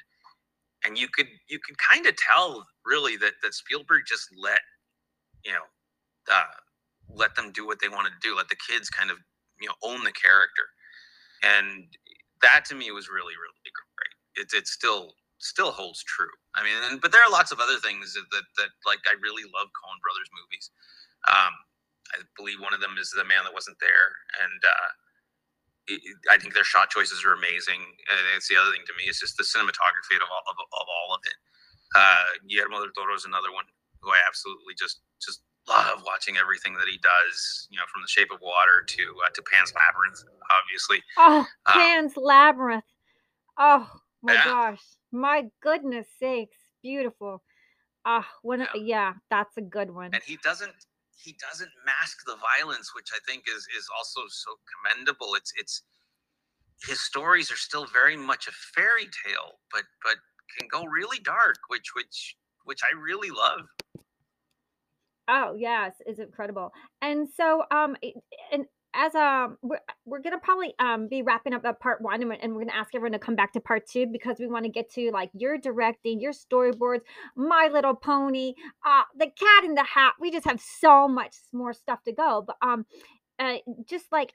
and 0.87 0.99
you 0.99 1.09
could 1.09 1.29
you 1.49 1.59
could 1.61 1.79
kind 1.79 2.07
of 2.07 2.15
tell 2.17 2.67
really 2.87 3.17
that 3.19 3.35
that 3.43 3.55
Spielberg 3.55 4.03
just 4.07 4.29
let 4.37 4.61
you 5.45 5.53
know 5.53 5.67
uh, 6.33 6.45
let 7.11 7.37
them 7.37 7.53
do 7.53 7.67
what 7.67 7.81
they 7.81 7.89
want 7.89 8.09
to 8.09 8.29
do, 8.29 8.37
let 8.37 8.49
the 8.49 8.57
kids 8.69 8.91
kind 8.91 9.11
of 9.11 9.19
you 9.61 9.69
know 9.69 9.75
own 9.85 10.05
the 10.05 10.13
character, 10.13 10.67
and 11.45 11.87
that 12.43 12.65
to 12.67 12.75
me 12.75 12.91
was 12.93 13.09
really 13.11 13.35
really 13.37 13.73
great. 13.73 14.45
It 14.47 14.57
it's 14.57 14.73
still 14.73 15.15
still 15.43 15.75
holds 15.75 16.03
true. 16.07 16.31
I 16.55 16.63
mean, 16.63 16.79
and, 16.89 17.01
but 17.03 17.11
there 17.11 17.23
are 17.23 17.31
lots 17.31 17.51
of 17.51 17.59
other 17.59 17.77
things 17.83 18.15
that, 18.15 18.27
that 18.31 18.47
that 18.57 18.71
like 18.87 19.03
I 19.11 19.19
really 19.19 19.45
love 19.51 19.69
Coen 19.75 19.99
Brothers 20.01 20.31
movies. 20.31 20.71
Um, 21.27 21.53
I 22.15 22.23
believe 22.39 22.63
one 22.63 22.75
of 22.75 22.81
them 22.81 22.97
is 22.99 23.11
The 23.11 23.27
Man 23.27 23.45
That 23.45 23.55
Wasn't 23.57 23.79
There, 23.81 24.09
and 24.43 24.61
uh, 24.63 24.91
I 26.31 26.39
think 26.39 26.55
their 26.55 26.67
shot 26.67 26.91
choices 26.91 27.25
are 27.27 27.35
amazing. 27.35 27.83
And 27.83 28.23
it's 28.37 28.49
the 28.49 28.57
other 28.57 28.71
thing 28.71 28.87
to 28.87 28.95
me 28.95 29.11
is 29.11 29.19
just 29.19 29.37
the 29.37 29.47
cinematography 29.47 30.17
of 30.17 30.31
all 30.31 30.45
of, 30.47 30.57
of 30.59 30.87
all 30.87 31.15
of 31.15 31.23
it. 31.27 31.39
Uh, 31.95 32.27
Guillermo 32.49 32.87
del 32.87 32.95
Toro 32.95 33.15
is 33.15 33.27
another 33.27 33.53
one 33.53 33.67
who 34.01 34.11
I 34.11 34.21
absolutely 34.27 34.75
just 34.79 35.03
just 35.21 35.43
love 35.69 36.03
watching 36.07 36.37
everything 36.37 36.75
that 36.75 36.89
he 36.91 36.99
does. 37.03 37.67
You 37.71 37.79
know, 37.79 37.87
from 37.91 38.03
The 38.03 38.13
Shape 38.13 38.31
of 38.31 38.41
Water 38.41 38.87
to 38.87 39.03
uh, 39.27 39.31
to 39.35 39.43
Pan's 39.51 39.73
Labyrinth, 39.75 40.23
obviously. 40.55 41.03
Oh, 41.19 41.47
um, 41.67 41.75
Pan's 41.75 42.17
um, 42.17 42.25
Labyrinth. 42.25 42.85
Oh 43.59 43.89
my 44.23 44.35
yeah. 44.35 44.45
gosh, 44.45 44.83
my 45.13 45.45
goodness 45.63 46.07
sakes, 46.19 46.57
beautiful. 46.83 47.43
Ah, 48.05 48.21
uh, 48.21 48.25
when 48.43 48.61
yeah. 48.61 48.69
yeah, 48.75 49.13
that's 49.31 49.57
a 49.57 49.63
good 49.63 49.91
one. 49.91 50.11
And 50.13 50.23
he 50.25 50.39
doesn't 50.43 50.73
he 51.23 51.37
doesn't 51.41 51.71
mask 51.87 52.25
the 52.27 52.37
violence, 52.37 52.95
which 52.95 53.09
I 53.15 53.19
think 53.31 53.45
is 53.49 53.69
is 53.79 53.89
also 53.97 54.23
so 54.29 54.57
commendable. 54.73 55.35
It's 55.35 55.53
it's 55.57 55.83
his 56.87 57.01
stories 57.01 57.51
are 57.53 57.57
still 57.57 57.87
very 57.87 58.17
much 58.17 58.49
a 58.49 58.53
fairy 58.75 59.09
tale, 59.25 59.61
but 59.71 59.85
but 60.03 60.17
can 60.59 60.69
go 60.69 60.85
really 60.85 61.19
dark, 61.21 61.59
which 61.69 61.95
which 61.95 62.37
which 62.65 62.81
I 62.83 62.99
really 62.99 63.31
love. 63.31 63.69
Oh 65.29 65.55
yes, 65.57 65.95
it's 66.07 66.19
incredible. 66.19 66.73
And 67.01 67.29
so 67.37 67.65
um 67.71 67.97
and 68.51 68.65
as 68.95 69.15
um 69.15 69.57
we're, 69.63 69.81
we're 70.05 70.21
gonna 70.21 70.39
probably 70.39 70.75
um 70.79 71.09
be 71.09 71.23
wrapping 71.23 71.55
up 71.55 71.63
that 71.63 71.81
part 71.81 72.01
one 72.01 72.21
and 72.21 72.29
we're, 72.29 72.37
and 72.37 72.55
we're 72.55 72.65
gonna 72.65 72.77
ask 72.77 72.95
everyone 72.95 73.13
to 73.13 73.19
come 73.19 73.37
back 73.37 73.53
to 73.53 73.61
part 73.61 73.87
two 73.87 74.07
because 74.07 74.37
we 74.39 74.47
want 74.47 74.65
to 74.65 74.71
get 74.71 74.91
to 74.91 75.11
like 75.13 75.31
your 75.35 75.57
directing 75.59 76.21
your 76.21 76.33
storyboards 76.33 77.01
my 77.37 77.69
little 77.73 77.95
pony 77.95 78.55
uh 78.85 79.03
the 79.17 79.27
cat 79.27 79.65
in 79.65 79.75
the 79.75 79.85
hat. 79.85 80.15
We 80.21 80.31
just 80.31 80.47
have 80.47 80.61
so 80.61 81.09
much 81.09 81.37
more 81.53 81.73
stuff 81.73 82.03
to 82.05 82.13
go 82.13 82.45
but 82.47 82.57
um 82.63 82.85
uh, 83.39 83.57
just 83.89 84.07
like 84.13 84.35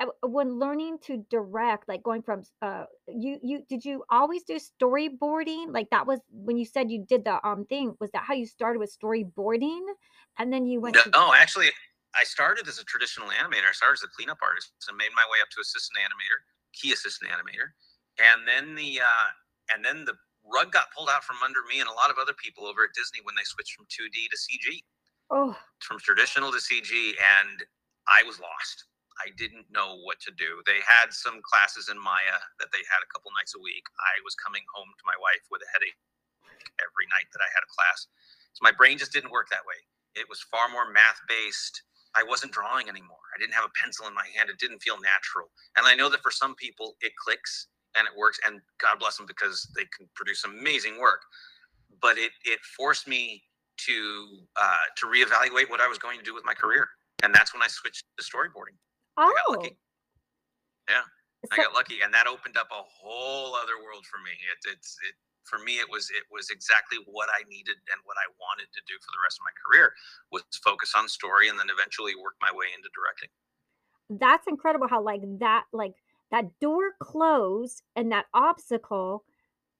uh, 0.00 0.06
when 0.22 0.58
learning 0.58 0.98
to 1.02 1.24
direct 1.28 1.88
like 1.88 2.02
going 2.02 2.22
from 2.22 2.44
uh 2.62 2.84
you 3.08 3.38
you 3.42 3.64
did 3.68 3.84
you 3.84 4.04
always 4.08 4.44
do 4.44 4.58
storyboarding? 4.80 5.72
Like 5.72 5.90
that 5.90 6.06
was 6.06 6.20
when 6.30 6.56
you 6.56 6.64
said 6.64 6.90
you 6.90 7.04
did 7.04 7.24
the 7.24 7.44
um 7.46 7.66
thing 7.66 7.96
was 8.00 8.10
that 8.12 8.22
how 8.22 8.34
you 8.34 8.46
started 8.46 8.78
with 8.78 8.96
storyboarding? 8.96 9.80
And 10.38 10.52
then 10.52 10.66
you 10.66 10.80
went 10.80 10.94
no, 10.94 11.02
to 11.02 11.10
no 11.10 11.34
actually 11.34 11.70
I 12.16 12.24
started 12.24 12.68
as 12.68 12.78
a 12.78 12.84
traditional 12.84 13.28
animator. 13.28 13.68
I 13.68 13.76
started 13.76 14.00
as 14.00 14.06
a 14.08 14.12
cleanup 14.12 14.40
artist 14.40 14.72
and 14.88 14.96
made 14.96 15.12
my 15.12 15.26
way 15.28 15.38
up 15.44 15.50
to 15.52 15.60
assistant 15.60 16.00
animator, 16.00 16.40
key 16.72 16.92
assistant 16.92 17.30
animator, 17.30 17.76
and 18.16 18.48
then 18.48 18.74
the 18.74 19.00
uh, 19.00 19.28
and 19.74 19.84
then 19.84 20.04
the 20.04 20.16
rug 20.44 20.72
got 20.72 20.88
pulled 20.96 21.12
out 21.12 21.24
from 21.24 21.36
under 21.44 21.60
me 21.68 21.80
and 21.80 21.88
a 21.88 21.98
lot 22.00 22.08
of 22.08 22.16
other 22.16 22.32
people 22.32 22.64
over 22.64 22.88
at 22.88 22.96
Disney 22.96 23.20
when 23.22 23.36
they 23.36 23.44
switched 23.44 23.76
from 23.76 23.84
2D 23.92 24.32
to 24.32 24.36
CG. 24.38 24.66
Oh, 25.28 25.52
from 25.84 26.00
traditional 26.00 26.48
to 26.50 26.60
CG, 26.60 26.88
and 27.20 27.60
I 28.08 28.24
was 28.24 28.40
lost. 28.40 28.88
I 29.20 29.34
didn't 29.34 29.66
know 29.68 29.98
what 30.06 30.22
to 30.24 30.32
do. 30.32 30.62
They 30.64 30.78
had 30.86 31.10
some 31.10 31.42
classes 31.42 31.90
in 31.90 31.98
Maya 31.98 32.38
that 32.62 32.70
they 32.70 32.86
had 32.86 33.02
a 33.02 33.10
couple 33.10 33.34
nights 33.34 33.52
a 33.58 33.60
week. 33.60 33.82
I 33.98 34.22
was 34.22 34.38
coming 34.38 34.62
home 34.70 34.88
to 34.88 35.04
my 35.04 35.18
wife 35.18 35.42
with 35.50 35.60
a 35.60 35.70
headache 35.74 35.98
every 36.78 37.06
night 37.10 37.26
that 37.34 37.42
I 37.42 37.50
had 37.50 37.66
a 37.66 37.70
class. 37.70 38.06
So 38.54 38.62
my 38.62 38.72
brain 38.72 38.96
just 38.96 39.12
didn't 39.12 39.34
work 39.34 39.50
that 39.50 39.66
way. 39.66 39.78
It 40.14 40.30
was 40.30 40.42
far 40.50 40.70
more 40.70 40.86
math 40.90 41.18
based 41.26 41.82
I 42.16 42.22
wasn't 42.24 42.52
drawing 42.52 42.88
anymore. 42.88 43.18
I 43.36 43.38
didn't 43.40 43.54
have 43.54 43.64
a 43.64 43.72
pencil 43.80 44.06
in 44.06 44.14
my 44.14 44.26
hand. 44.36 44.50
It 44.50 44.58
didn't 44.58 44.80
feel 44.82 44.96
natural. 45.00 45.50
And 45.76 45.86
I 45.86 45.94
know 45.94 46.08
that 46.08 46.22
for 46.22 46.30
some 46.30 46.54
people 46.56 46.96
it 47.00 47.12
clicks 47.22 47.68
and 47.96 48.06
it 48.06 48.12
works. 48.16 48.38
And 48.46 48.60
God 48.80 48.98
bless 48.98 49.16
them 49.16 49.26
because 49.26 49.70
they 49.76 49.84
can 49.96 50.08
produce 50.14 50.44
amazing 50.44 50.98
work. 51.00 51.22
But 52.00 52.18
it 52.18 52.32
it 52.44 52.60
forced 52.76 53.06
me 53.08 53.42
to 53.86 54.26
uh, 54.56 54.86
to 54.96 55.06
reevaluate 55.06 55.70
what 55.70 55.80
I 55.80 55.86
was 55.88 55.98
going 55.98 56.18
to 56.18 56.24
do 56.24 56.34
with 56.34 56.44
my 56.44 56.54
career. 56.54 56.88
And 57.22 57.34
that's 57.34 57.52
when 57.52 57.62
I 57.62 57.68
switched 57.68 58.04
to 58.18 58.24
storyboarding. 58.24 58.76
Oh. 59.16 59.24
I 59.26 59.34
got 59.34 59.58
lucky. 59.58 59.76
Oh. 60.90 60.92
Yeah. 60.94 61.02
So- 61.02 61.48
I 61.52 61.56
got 61.56 61.74
lucky, 61.74 62.00
and 62.02 62.12
that 62.14 62.26
opened 62.26 62.56
up 62.56 62.66
a 62.72 62.82
whole 62.82 63.54
other 63.54 63.78
world 63.84 64.04
for 64.06 64.18
me. 64.18 64.30
It, 64.32 64.72
it's 64.74 64.96
it 65.08 65.14
for 65.48 65.58
me 65.58 65.80
it 65.80 65.88
was 65.90 66.10
it 66.10 66.24
was 66.30 66.50
exactly 66.50 66.98
what 67.06 67.28
I 67.32 67.42
needed 67.48 67.76
and 67.90 67.98
what 68.04 68.16
I 68.20 68.28
wanted 68.38 68.68
to 68.72 68.80
do 68.86 68.94
for 69.00 69.10
the 69.10 69.22
rest 69.24 69.40
of 69.40 69.44
my 69.48 69.54
career 69.56 69.92
was 70.30 70.44
focus 70.62 70.92
on 70.96 71.08
story 71.08 71.48
and 71.48 71.58
then 71.58 71.72
eventually 71.72 72.14
work 72.14 72.36
my 72.40 72.52
way 72.52 72.66
into 72.76 72.88
directing. 72.94 73.30
That's 74.10 74.46
incredible 74.46 74.88
how 74.88 75.02
like 75.02 75.22
that 75.40 75.64
like 75.72 75.94
that 76.30 76.58
door 76.60 76.92
closed 77.00 77.82
and 77.96 78.12
that 78.12 78.26
obstacle 78.34 79.24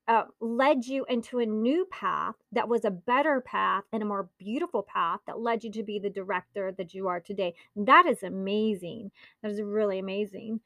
uh, 0.08 0.24
led 0.40 0.86
you 0.86 1.04
into 1.08 1.38
a 1.38 1.46
new 1.46 1.86
path 1.90 2.34
that 2.50 2.68
was 2.68 2.84
a 2.84 2.90
better 2.90 3.42
path 3.42 3.84
and 3.92 4.02
a 4.02 4.06
more 4.06 4.30
beautiful 4.38 4.82
path 4.82 5.20
that 5.26 5.38
led 5.38 5.62
you 5.62 5.70
to 5.70 5.82
be 5.82 5.98
the 5.98 6.08
director 6.08 6.72
that 6.72 6.94
you 6.94 7.06
are 7.08 7.20
today. 7.20 7.54
That 7.76 8.06
is 8.06 8.22
amazing. 8.22 9.10
That 9.42 9.50
is 9.50 9.60
really 9.60 9.98
amazing. 9.98 10.60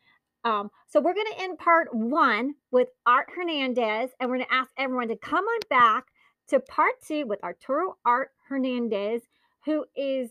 Um, 0.45 0.71
so 0.89 1.01
we're 1.01 1.15
going 1.15 1.33
to 1.33 1.43
end 1.43 1.59
part 1.59 1.89
one 1.93 2.55
with 2.71 2.89
Art 3.07 3.29
Hernandez, 3.35 4.11
and 4.19 4.29
we're 4.29 4.39
going 4.39 4.49
to 4.49 4.55
ask 4.55 4.71
everyone 4.77 5.09
to 5.09 5.17
come 5.17 5.45
on 5.45 5.61
back 5.71 6.05
to 6.49 6.61
part 6.61 6.95
two 7.07 7.27
with 7.27 7.43
Arturo 7.45 7.97
Art 8.05 8.31
Hernandez, 8.49 9.23
who 9.65 9.85
is 9.97 10.31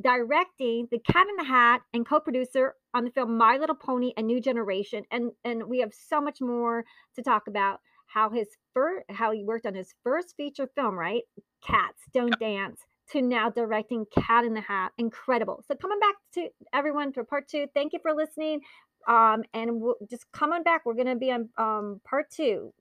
directing 0.00 0.86
The 0.90 1.00
Cat 1.00 1.26
in 1.28 1.36
the 1.36 1.44
Hat 1.44 1.82
and 1.92 2.06
co-producer 2.06 2.74
on 2.94 3.04
the 3.04 3.10
film 3.10 3.36
My 3.36 3.56
Little 3.56 3.74
Pony: 3.76 4.12
A 4.16 4.22
New 4.22 4.40
Generation. 4.40 5.04
And 5.10 5.32
and 5.44 5.64
we 5.64 5.80
have 5.80 5.92
so 5.92 6.20
much 6.20 6.40
more 6.40 6.84
to 7.16 7.22
talk 7.22 7.48
about 7.48 7.80
how 8.06 8.30
his 8.30 8.48
first 8.72 9.04
how 9.10 9.32
he 9.32 9.44
worked 9.44 9.66
on 9.66 9.74
his 9.74 9.94
first 10.02 10.34
feature 10.36 10.68
film, 10.74 10.98
right? 10.98 11.22
Cats 11.66 12.02
Don't 12.12 12.38
Dance 12.38 12.80
to 13.12 13.22
now 13.22 13.50
directing 13.50 14.06
Cat 14.16 14.44
in 14.44 14.54
the 14.54 14.60
Hat. 14.60 14.92
Incredible. 14.98 15.64
So 15.66 15.74
coming 15.74 15.98
back 15.98 16.14
to 16.34 16.48
everyone 16.72 17.12
for 17.12 17.24
part 17.24 17.48
two. 17.48 17.66
Thank 17.74 17.92
you 17.92 17.98
for 18.00 18.14
listening. 18.14 18.60
Um, 19.06 19.44
and 19.54 19.80
we'll 19.80 19.96
just 20.10 20.30
come 20.32 20.52
on 20.52 20.62
back. 20.62 20.82
We're 20.84 20.94
going 20.94 21.06
to 21.06 21.16
be 21.16 21.30
on 21.30 21.48
um, 21.56 22.00
part 22.04 22.30
two. 22.30 22.72